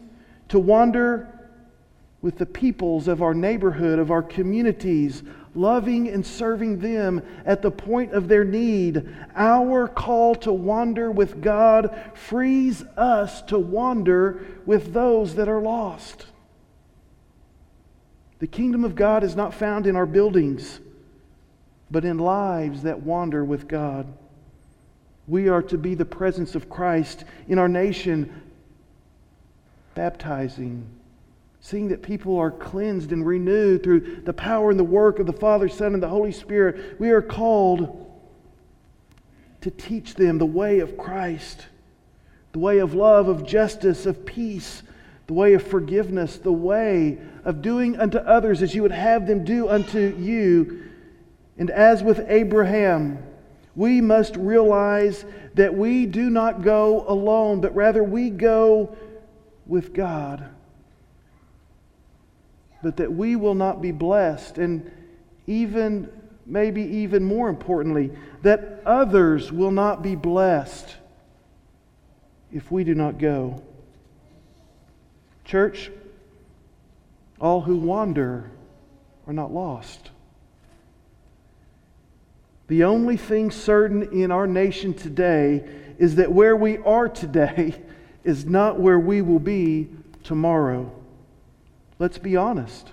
to 0.49 0.59
wander 0.59 1.27
with 2.25 2.39
the 2.39 2.45
peoples 2.47 3.07
of 3.07 3.21
our 3.21 3.35
neighborhood, 3.35 3.99
of 3.99 4.09
our 4.09 4.23
communities, 4.23 5.21
loving 5.53 6.07
and 6.07 6.25
serving 6.25 6.79
them 6.79 7.21
at 7.45 7.61
the 7.61 7.69
point 7.69 8.13
of 8.13 8.27
their 8.27 8.43
need. 8.43 9.07
Our 9.35 9.87
call 9.87 10.33
to 10.37 10.51
wander 10.51 11.11
with 11.11 11.39
God 11.39 11.95
frees 12.15 12.81
us 12.97 13.43
to 13.43 13.59
wander 13.59 14.43
with 14.65 14.91
those 14.91 15.35
that 15.35 15.47
are 15.47 15.61
lost. 15.61 16.25
The 18.39 18.47
kingdom 18.47 18.83
of 18.83 18.95
God 18.95 19.23
is 19.23 19.35
not 19.35 19.53
found 19.53 19.85
in 19.85 19.95
our 19.95 20.07
buildings, 20.07 20.79
but 21.91 22.05
in 22.05 22.17
lives 22.17 22.81
that 22.81 23.03
wander 23.03 23.45
with 23.45 23.67
God. 23.67 24.07
We 25.27 25.47
are 25.47 25.61
to 25.61 25.77
be 25.77 25.93
the 25.93 26.05
presence 26.05 26.55
of 26.55 26.71
Christ 26.71 27.23
in 27.47 27.59
our 27.59 27.69
nation, 27.69 28.41
baptizing, 29.93 30.87
seeing 31.65 31.87
that 31.87 32.03
people 32.03 32.37
are 32.37 32.51
cleansed 32.51 33.11
and 33.11 33.25
renewed 33.25 33.81
through 33.81 34.21
the 34.23 34.33
power 34.33 34.69
and 34.69 34.79
the 34.79 34.83
work 34.83 35.17
of 35.17 35.25
the 35.25 35.33
Father, 35.33 35.67
Son, 35.67 35.95
and 35.95 36.03
the 36.03 36.07
Holy 36.07 36.31
Spirit, 36.31 36.99
we 36.99 37.09
are 37.09 37.23
called 37.23 38.05
to 39.61 39.71
teach 39.71 40.13
them 40.13 40.37
the 40.37 40.45
way 40.45 40.77
of 40.77 40.95
Christ, 40.95 41.65
the 42.51 42.59
way 42.59 42.77
of 42.77 42.93
love, 42.93 43.27
of 43.27 43.47
justice, 43.47 44.05
of 44.05 44.27
peace, 44.27 44.83
the 45.25 45.33
way 45.33 45.55
of 45.55 45.63
forgiveness, 45.63 46.37
the 46.37 46.51
way 46.51 47.17
of 47.43 47.63
doing 47.63 47.97
unto 47.97 48.19
others 48.19 48.61
as 48.61 48.75
you 48.75 48.83
would 48.83 48.91
have 48.91 49.25
them 49.25 49.43
do 49.43 49.67
unto 49.67 50.15
you. 50.19 50.83
And 51.57 51.71
as 51.71 52.03
with 52.03 52.23
Abraham, 52.27 53.17
we 53.75 54.01
must 54.01 54.35
realize 54.35 55.25
that 55.55 55.73
we 55.73 56.05
do 56.05 56.29
not 56.29 56.61
go 56.61 57.05
alone, 57.07 57.59
but 57.59 57.73
rather 57.73 58.03
we 58.03 58.29
go 58.29 58.95
with 59.65 59.95
God 59.95 60.51
but 62.85 62.97
that 62.97 63.11
we 63.11 63.35
will 63.35 63.55
not 63.55 63.81
be 63.81 63.91
blessed. 63.91 64.59
And 64.59 64.91
even, 65.47 66.07
maybe 66.45 66.83
even 66.83 67.23
more 67.23 67.49
importantly, 67.49 68.11
that 68.43 68.83
others 68.85 69.51
will 69.51 69.71
not 69.71 70.03
be 70.03 70.13
blessed 70.13 70.95
if 72.53 72.69
we 72.69 72.83
do 72.83 72.93
not 72.93 73.17
go. 73.17 73.63
Church, 75.45 75.89
all 77.41 77.61
who 77.61 77.75
wander 77.75 78.51
are 79.25 79.33
not 79.33 79.51
lost. 79.51 80.11
The 82.67 82.83
only 82.83 83.17
thing 83.17 83.49
certain 83.49 84.13
in 84.13 84.29
our 84.29 84.45
nation 84.45 84.93
today 84.93 85.67
is 85.97 86.17
that 86.17 86.31
where 86.31 86.55
we 86.55 86.77
are 86.77 87.09
today 87.09 87.81
is 88.23 88.45
not 88.45 88.79
where 88.79 88.99
we 88.99 89.23
will 89.23 89.39
be 89.39 89.89
tomorrow. 90.23 90.91
Let's 91.99 92.17
be 92.17 92.35
honest. 92.35 92.91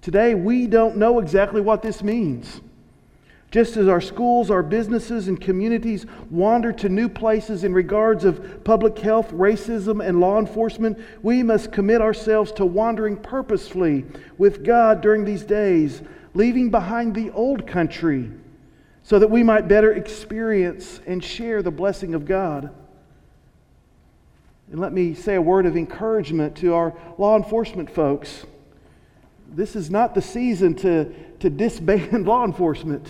Today, 0.00 0.34
we 0.34 0.66
don't 0.66 0.96
know 0.96 1.18
exactly 1.18 1.60
what 1.60 1.82
this 1.82 2.02
means. 2.02 2.60
Just 3.50 3.78
as 3.78 3.88
our 3.88 4.00
schools, 4.00 4.50
our 4.50 4.62
businesses, 4.62 5.28
and 5.28 5.40
communities 5.40 6.04
wander 6.30 6.70
to 6.72 6.88
new 6.88 7.08
places 7.08 7.64
in 7.64 7.72
regards 7.72 8.24
of 8.24 8.62
public 8.62 8.98
health, 8.98 9.30
racism, 9.32 10.06
and 10.06 10.20
law 10.20 10.38
enforcement, 10.38 10.98
we 11.22 11.42
must 11.42 11.72
commit 11.72 12.02
ourselves 12.02 12.52
to 12.52 12.66
wandering 12.66 13.16
purposefully 13.16 14.04
with 14.36 14.64
God 14.64 15.00
during 15.00 15.24
these 15.24 15.44
days, 15.44 16.02
leaving 16.34 16.70
behind 16.70 17.14
the 17.14 17.30
old 17.30 17.66
country 17.66 18.30
so 19.02 19.18
that 19.18 19.30
we 19.30 19.42
might 19.42 19.66
better 19.66 19.92
experience 19.94 21.00
and 21.06 21.24
share 21.24 21.62
the 21.62 21.70
blessing 21.70 22.14
of 22.14 22.26
God. 22.26 22.70
And 24.70 24.80
let 24.80 24.92
me 24.92 25.14
say 25.14 25.34
a 25.36 25.42
word 25.42 25.66
of 25.66 25.76
encouragement 25.76 26.56
to 26.58 26.74
our 26.74 26.94
law 27.16 27.36
enforcement 27.36 27.90
folks. 27.90 28.44
This 29.48 29.74
is 29.74 29.90
not 29.90 30.14
the 30.14 30.20
season 30.20 30.74
to, 30.76 31.12
to 31.40 31.48
disband 31.48 32.26
law 32.26 32.44
enforcement. 32.44 33.06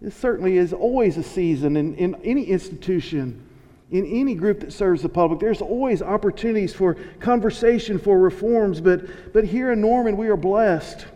This 0.00 0.14
certainly 0.14 0.56
is 0.56 0.72
always 0.72 1.16
a 1.16 1.22
season 1.22 1.76
in, 1.76 1.94
in 1.96 2.14
any 2.24 2.44
institution, 2.44 3.46
in 3.90 4.06
any 4.06 4.34
group 4.34 4.60
that 4.60 4.72
serves 4.72 5.02
the 5.02 5.08
public. 5.08 5.40
There's 5.40 5.62
always 5.62 6.00
opportunities 6.00 6.74
for 6.74 6.94
conversation, 7.20 7.98
for 7.98 8.18
reforms, 8.18 8.80
but, 8.80 9.32
but 9.32 9.44
here 9.44 9.72
in 9.72 9.80
Norman, 9.80 10.16
we 10.16 10.28
are 10.28 10.36
blessed. 10.36 11.06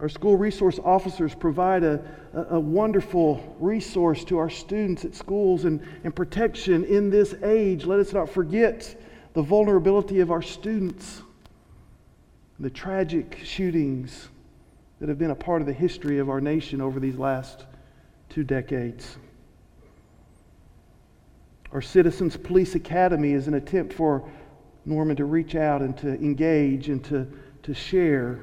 Our 0.00 0.08
school 0.08 0.36
resource 0.36 0.80
officers 0.84 1.34
provide 1.34 1.84
a, 1.84 2.02
a, 2.50 2.58
wonderful 2.58 3.56
resource 3.60 4.24
to 4.24 4.38
our 4.38 4.50
students 4.50 5.04
at 5.04 5.14
schools 5.14 5.64
and, 5.64 5.80
and 6.02 6.14
protection 6.14 6.84
in 6.84 7.10
this 7.10 7.34
age. 7.44 7.84
Let 7.84 8.00
us 8.00 8.12
not 8.12 8.28
forget 8.28 9.00
the 9.34 9.42
vulnerability 9.42 10.18
of 10.18 10.32
our 10.32 10.42
students, 10.42 11.22
the 12.58 12.70
tragic 12.70 13.38
shootings 13.44 14.28
that 14.98 15.08
have 15.08 15.18
been 15.18 15.30
a 15.30 15.36
part 15.36 15.60
of 15.60 15.66
the 15.66 15.72
history 15.72 16.18
of 16.18 16.28
our 16.28 16.40
nation 16.40 16.80
over 16.80 16.98
these 16.98 17.16
last 17.16 17.64
two 18.28 18.42
decades. 18.42 19.16
Our 21.70 21.82
Citizens 21.82 22.36
Police 22.36 22.74
Academy 22.74 23.32
is 23.32 23.46
an 23.46 23.54
attempt 23.54 23.92
for 23.92 24.28
Norman 24.84 25.16
to 25.16 25.24
reach 25.24 25.54
out 25.54 25.82
and 25.82 25.96
to 25.98 26.08
engage 26.14 26.88
and 26.88 27.02
to, 27.04 27.28
to 27.62 27.74
share 27.74 28.40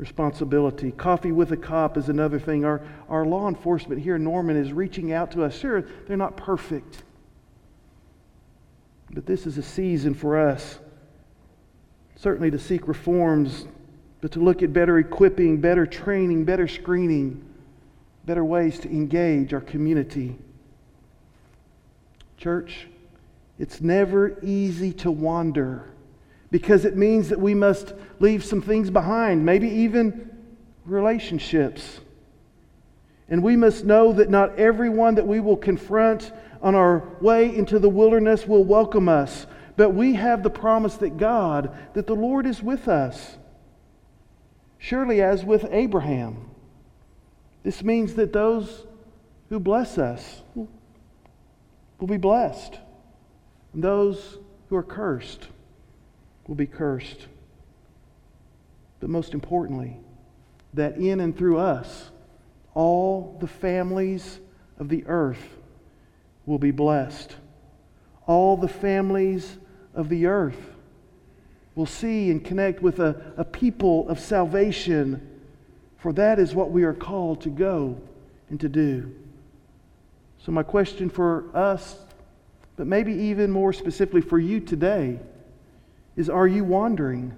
responsibility. 0.00 0.90
Coffee 0.92 1.30
with 1.30 1.52
a 1.52 1.56
Cop 1.56 1.98
is 1.98 2.08
another 2.08 2.40
thing. 2.40 2.64
Our, 2.64 2.80
our 3.10 3.26
law 3.26 3.48
enforcement 3.48 4.00
here 4.00 4.16
in 4.16 4.24
Norman 4.24 4.56
is 4.56 4.72
reaching 4.72 5.12
out 5.12 5.30
to 5.32 5.44
us. 5.44 5.56
Sure, 5.56 5.82
they're 6.08 6.16
not 6.16 6.38
perfect, 6.38 7.02
but 9.12 9.26
this 9.26 9.46
is 9.46 9.58
a 9.58 9.62
season 9.62 10.14
for 10.14 10.38
us, 10.38 10.78
certainly 12.16 12.50
to 12.50 12.58
seek 12.58 12.88
reforms, 12.88 13.66
but 14.22 14.32
to 14.32 14.40
look 14.40 14.62
at 14.62 14.72
better 14.72 14.98
equipping, 14.98 15.60
better 15.60 15.84
training, 15.84 16.44
better 16.44 16.66
screening, 16.66 17.44
better 18.24 18.44
ways 18.44 18.78
to 18.78 18.88
engage 18.88 19.52
our 19.52 19.60
community. 19.60 20.34
Church, 22.38 22.86
it's 23.58 23.82
never 23.82 24.38
easy 24.42 24.94
to 24.94 25.10
wander 25.10 25.90
because 26.50 26.84
it 26.84 26.96
means 26.96 27.28
that 27.28 27.40
we 27.40 27.54
must 27.54 27.94
leave 28.18 28.44
some 28.44 28.60
things 28.60 28.90
behind, 28.90 29.44
maybe 29.44 29.68
even 29.68 30.30
relationships. 30.84 32.00
And 33.28 33.42
we 33.42 33.56
must 33.56 33.84
know 33.84 34.12
that 34.12 34.30
not 34.30 34.58
everyone 34.58 35.14
that 35.14 35.26
we 35.26 35.38
will 35.38 35.56
confront 35.56 36.32
on 36.60 36.74
our 36.74 37.08
way 37.20 37.54
into 37.54 37.78
the 37.78 37.88
wilderness 37.88 38.46
will 38.46 38.64
welcome 38.64 39.08
us, 39.08 39.46
but 39.76 39.90
we 39.90 40.14
have 40.14 40.42
the 40.42 40.50
promise 40.50 40.96
that 40.96 41.16
God, 41.16 41.76
that 41.94 42.06
the 42.06 42.16
Lord 42.16 42.46
is 42.46 42.62
with 42.62 42.88
us. 42.88 43.38
Surely, 44.78 45.22
as 45.22 45.44
with 45.44 45.66
Abraham, 45.70 46.50
this 47.62 47.82
means 47.84 48.14
that 48.14 48.32
those 48.32 48.86
who 49.48 49.60
bless 49.60 49.98
us 49.98 50.42
will 50.54 52.06
be 52.06 52.16
blessed, 52.16 52.78
and 53.72 53.84
those 53.84 54.38
who 54.68 54.76
are 54.76 54.82
cursed 54.82 55.46
will 56.46 56.54
be 56.54 56.66
cursed. 56.66 57.26
But 59.00 59.10
most 59.10 59.34
importantly, 59.34 59.98
that 60.74 60.96
in 60.96 61.20
and 61.20 61.36
through 61.36 61.58
us, 61.58 62.10
all 62.74 63.36
the 63.40 63.46
families 63.46 64.40
of 64.78 64.88
the 64.88 65.04
earth 65.06 65.58
will 66.46 66.58
be 66.58 66.70
blessed. 66.70 67.36
All 68.26 68.56
the 68.56 68.68
families 68.68 69.58
of 69.94 70.08
the 70.08 70.26
earth 70.26 70.70
will 71.74 71.86
see 71.86 72.30
and 72.30 72.44
connect 72.44 72.82
with 72.82 73.00
a, 73.00 73.32
a 73.36 73.44
people 73.44 74.08
of 74.08 74.20
salvation, 74.20 75.40
for 75.98 76.12
that 76.12 76.38
is 76.38 76.54
what 76.54 76.70
we 76.70 76.84
are 76.84 76.94
called 76.94 77.40
to 77.42 77.48
go 77.48 78.00
and 78.48 78.60
to 78.60 78.68
do. 78.68 79.14
So, 80.38 80.52
my 80.52 80.62
question 80.62 81.10
for 81.10 81.44
us, 81.54 81.98
but 82.76 82.86
maybe 82.86 83.12
even 83.12 83.50
more 83.50 83.72
specifically 83.72 84.22
for 84.22 84.38
you 84.38 84.60
today, 84.60 85.18
is 86.16 86.28
Are 86.28 86.46
you 86.46 86.64
wandering? 86.64 87.34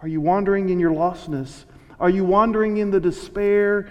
Are 0.00 0.08
you 0.08 0.20
wandering 0.20 0.68
in 0.68 0.78
your 0.78 0.92
lostness? 0.92 1.64
Are 1.98 2.10
you 2.10 2.24
wandering 2.24 2.76
in 2.76 2.90
the 2.90 3.00
despair 3.00 3.88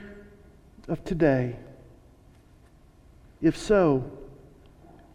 of 0.88 1.04
today? 1.04 1.56
If 3.42 3.58
so, 3.58 4.10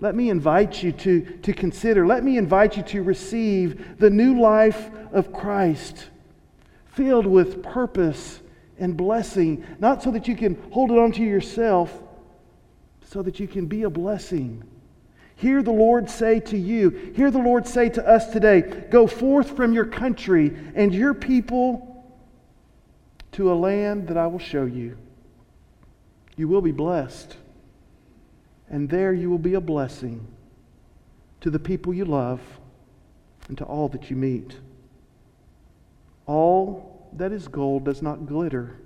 let 0.00 0.14
me 0.14 0.30
invite 0.30 0.82
you 0.82 0.92
to, 0.92 1.20
to 1.42 1.52
consider, 1.52 2.06
let 2.06 2.24
me 2.24 2.38
invite 2.38 2.76
you 2.76 2.82
to 2.84 3.02
receive 3.02 3.98
the 3.98 4.10
new 4.10 4.40
life 4.40 4.90
of 5.12 5.32
Christ, 5.32 6.08
filled 6.86 7.26
with 7.26 7.62
purpose 7.62 8.40
and 8.78 8.96
blessing, 8.96 9.64
not 9.78 10.02
so 10.02 10.10
that 10.10 10.26
you 10.26 10.34
can 10.34 10.60
hold 10.70 10.90
it 10.90 10.98
onto 10.98 11.22
yourself, 11.22 12.02
so 13.04 13.22
that 13.22 13.38
you 13.38 13.46
can 13.46 13.66
be 13.66 13.82
a 13.82 13.90
blessing 13.90 14.64
Hear 15.40 15.62
the 15.62 15.72
Lord 15.72 16.10
say 16.10 16.38
to 16.38 16.58
you, 16.58 16.90
hear 17.16 17.30
the 17.30 17.38
Lord 17.38 17.66
say 17.66 17.88
to 17.88 18.06
us 18.06 18.26
today 18.26 18.60
go 18.60 19.06
forth 19.06 19.56
from 19.56 19.72
your 19.72 19.86
country 19.86 20.54
and 20.74 20.94
your 20.94 21.14
people 21.14 22.04
to 23.32 23.50
a 23.50 23.54
land 23.54 24.08
that 24.08 24.18
I 24.18 24.26
will 24.26 24.38
show 24.38 24.66
you. 24.66 24.98
You 26.36 26.46
will 26.46 26.60
be 26.60 26.72
blessed, 26.72 27.38
and 28.68 28.90
there 28.90 29.14
you 29.14 29.30
will 29.30 29.38
be 29.38 29.54
a 29.54 29.62
blessing 29.62 30.26
to 31.40 31.48
the 31.48 31.58
people 31.58 31.94
you 31.94 32.04
love 32.04 32.42
and 33.48 33.56
to 33.56 33.64
all 33.64 33.88
that 33.88 34.10
you 34.10 34.16
meet. 34.16 34.58
All 36.26 37.08
that 37.14 37.32
is 37.32 37.48
gold 37.48 37.86
does 37.86 38.02
not 38.02 38.26
glitter. 38.26 38.76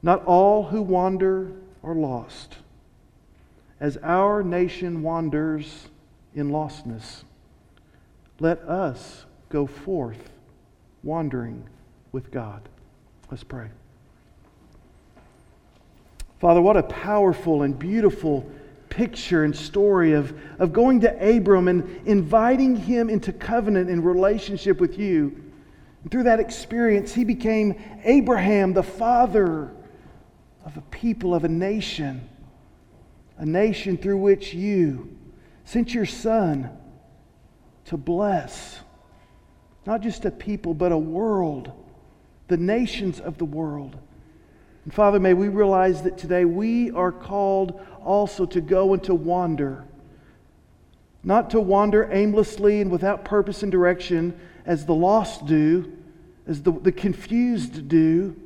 Not 0.00 0.24
all 0.26 0.62
who 0.62 0.80
wander 0.80 1.50
are 1.82 1.96
lost 1.96 2.58
as 3.80 3.96
our 4.02 4.42
nation 4.42 5.02
wanders 5.02 5.88
in 6.34 6.50
lostness, 6.50 7.24
let 8.38 8.60
us 8.60 9.24
go 9.48 9.66
forth 9.66 10.30
wandering 11.02 11.66
with 12.12 12.30
God. 12.30 12.68
Let's 13.30 13.42
pray. 13.42 13.68
Father, 16.38 16.60
what 16.60 16.76
a 16.76 16.82
powerful 16.82 17.62
and 17.62 17.78
beautiful 17.78 18.50
picture 18.88 19.44
and 19.44 19.56
story 19.56 20.12
of, 20.12 20.38
of 20.58 20.72
going 20.72 21.00
to 21.00 21.36
Abram 21.36 21.68
and 21.68 22.06
inviting 22.06 22.76
him 22.76 23.08
into 23.08 23.32
covenant 23.32 23.88
and 23.88 24.04
relationship 24.04 24.80
with 24.80 24.98
you. 24.98 25.44
And 26.02 26.10
through 26.10 26.24
that 26.24 26.40
experience, 26.40 27.14
he 27.14 27.24
became 27.24 27.74
Abraham, 28.04 28.72
the 28.72 28.82
father 28.82 29.70
of 30.64 30.76
a 30.76 30.82
people, 30.90 31.34
of 31.34 31.44
a 31.44 31.48
nation 31.48 32.28
a 33.40 33.46
nation 33.46 33.96
through 33.96 34.18
which 34.18 34.52
you 34.52 35.16
sent 35.64 35.94
your 35.94 36.06
Son 36.06 36.70
to 37.86 37.96
bless 37.96 38.80
not 39.86 40.02
just 40.02 40.26
a 40.26 40.30
people, 40.30 40.74
but 40.74 40.92
a 40.92 40.98
world, 40.98 41.72
the 42.48 42.56
nations 42.58 43.18
of 43.18 43.38
the 43.38 43.46
world. 43.46 43.98
And 44.84 44.92
Father, 44.92 45.18
may 45.18 45.32
we 45.32 45.48
realize 45.48 46.02
that 46.02 46.18
today 46.18 46.44
we 46.44 46.90
are 46.90 47.10
called 47.10 47.80
also 48.04 48.44
to 48.44 48.60
go 48.60 48.92
and 48.92 49.02
to 49.04 49.14
wander. 49.14 49.84
Not 51.24 51.48
to 51.50 51.60
wander 51.60 52.12
aimlessly 52.12 52.82
and 52.82 52.90
without 52.90 53.24
purpose 53.24 53.62
and 53.62 53.72
direction 53.72 54.38
as 54.66 54.84
the 54.84 54.94
lost 54.94 55.46
do, 55.46 55.90
as 56.46 56.62
the, 56.62 56.72
the 56.72 56.92
confused 56.92 57.88
do, 57.88 58.36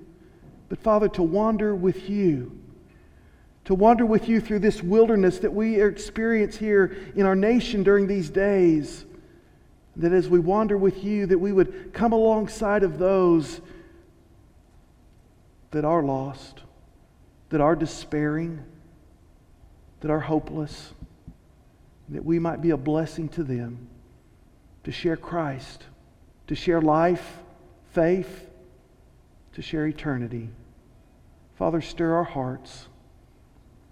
but 0.68 0.78
Father, 0.78 1.08
to 1.08 1.22
wander 1.22 1.74
with 1.74 2.08
you 2.08 2.60
to 3.64 3.74
wander 3.74 4.04
with 4.04 4.28
you 4.28 4.40
through 4.40 4.58
this 4.58 4.82
wilderness 4.82 5.38
that 5.38 5.52
we 5.52 5.80
experience 5.80 6.56
here 6.56 6.96
in 7.16 7.24
our 7.24 7.36
nation 7.36 7.82
during 7.82 8.06
these 8.06 8.30
days. 8.30 9.04
That 9.96 10.12
as 10.12 10.28
we 10.28 10.38
wander 10.38 10.76
with 10.76 11.04
you, 11.04 11.26
that 11.26 11.38
we 11.38 11.52
would 11.52 11.92
come 11.92 12.12
alongside 12.12 12.82
of 12.82 12.98
those 12.98 13.60
that 15.70 15.84
are 15.84 16.02
lost, 16.02 16.60
that 17.50 17.60
are 17.60 17.76
despairing, 17.76 18.62
that 20.00 20.10
are 20.10 20.20
hopeless, 20.20 20.92
that 22.10 22.24
we 22.24 22.38
might 22.38 22.60
be 22.60 22.70
a 22.70 22.76
blessing 22.76 23.28
to 23.30 23.42
them 23.42 23.88
to 24.84 24.92
share 24.92 25.16
Christ, 25.16 25.84
to 26.46 26.54
share 26.54 26.80
life, 26.80 27.38
faith, 27.92 28.50
to 29.54 29.62
share 29.62 29.86
eternity. 29.86 30.50
Father, 31.56 31.80
stir 31.80 32.14
our 32.14 32.24
hearts. 32.24 32.88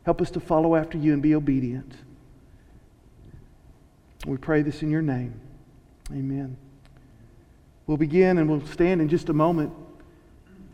Help 0.05 0.21
us 0.21 0.31
to 0.33 0.41
follow 0.41 0.75
after 0.75 0.99
you 0.99 1.13
and 1.13 1.23
be 1.23 1.35
obedient. 1.35 1.93
We 4.27 4.37
pray 4.37 4.63
this 4.63 4.83
in 4.83 4.91
your 4.91 5.03
name. 5.03 5.41
Amen. 6.11 6.57
We'll 7.87 7.97
begin 7.97 8.39
and 8.39 8.49
we'll 8.49 8.67
stand 8.67 9.01
in 9.01 9.09
just 9.09 9.29
a 9.29 9.33
moment. 9.33 9.73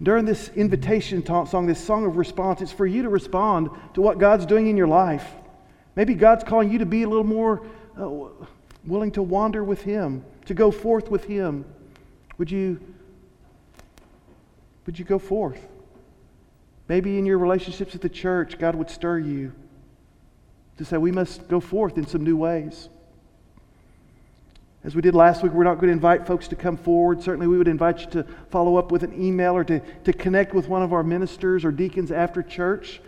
During 0.02 0.24
this 0.24 0.48
invitation 0.50 1.24
song, 1.26 1.66
this 1.66 1.82
song 1.82 2.06
of 2.06 2.16
response, 2.16 2.60
it's 2.60 2.72
for 2.72 2.86
you 2.86 3.02
to 3.02 3.08
respond 3.08 3.70
to 3.94 4.00
what 4.00 4.18
God's 4.18 4.46
doing 4.46 4.68
in 4.68 4.76
your 4.76 4.86
life. 4.86 5.26
Maybe 5.96 6.14
God's 6.14 6.44
calling 6.44 6.70
you 6.70 6.78
to 6.78 6.86
be 6.86 7.02
a 7.02 7.08
little 7.08 7.24
more 7.24 7.66
uh, 7.98 8.08
willing 8.84 9.10
to 9.12 9.22
wander 9.22 9.64
with 9.64 9.82
Him, 9.82 10.24
to 10.46 10.54
go 10.54 10.70
forth 10.70 11.10
with 11.10 11.24
Him. 11.24 11.64
Would 12.38 12.50
you, 12.50 12.80
would 14.86 14.98
you 14.98 15.04
go 15.04 15.18
forth? 15.18 15.60
Maybe 16.88 17.18
in 17.18 17.26
your 17.26 17.38
relationships 17.38 17.92
with 17.92 18.02
the 18.02 18.08
church, 18.08 18.58
God 18.58 18.74
would 18.74 18.90
stir 18.90 19.18
you 19.18 19.52
to 20.78 20.84
say, 20.84 20.96
we 20.96 21.12
must 21.12 21.48
go 21.48 21.60
forth 21.60 21.98
in 21.98 22.06
some 22.06 22.24
new 22.24 22.36
ways. 22.36 22.88
As 24.84 24.94
we 24.94 25.02
did 25.02 25.14
last 25.14 25.42
week, 25.42 25.52
we're 25.52 25.64
not 25.64 25.74
going 25.74 25.88
to 25.88 25.92
invite 25.92 26.26
folks 26.26 26.48
to 26.48 26.56
come 26.56 26.76
forward. 26.76 27.20
Certainly, 27.20 27.48
we 27.48 27.58
would 27.58 27.68
invite 27.68 28.00
you 28.00 28.06
to 28.12 28.22
follow 28.50 28.76
up 28.76 28.92
with 28.92 29.02
an 29.02 29.20
email 29.20 29.54
or 29.54 29.64
to, 29.64 29.80
to 30.04 30.12
connect 30.12 30.54
with 30.54 30.68
one 30.68 30.82
of 30.82 30.92
our 30.92 31.02
ministers 31.02 31.64
or 31.64 31.72
deacons 31.72 32.12
after 32.12 32.42
church 32.42 33.00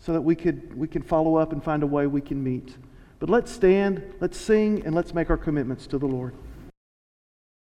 so 0.00 0.12
that 0.14 0.22
we, 0.22 0.34
could, 0.34 0.76
we 0.76 0.88
can 0.88 1.02
follow 1.02 1.36
up 1.36 1.52
and 1.52 1.62
find 1.62 1.82
a 1.82 1.86
way 1.86 2.06
we 2.06 2.22
can 2.22 2.42
meet. 2.42 2.76
But 3.20 3.28
let's 3.28 3.52
stand, 3.52 4.02
let's 4.20 4.38
sing, 4.38 4.82
and 4.86 4.94
let's 4.94 5.12
make 5.12 5.28
our 5.28 5.36
commitments 5.36 5.86
to 5.88 5.98
the 5.98 6.06
Lord. 6.06 6.34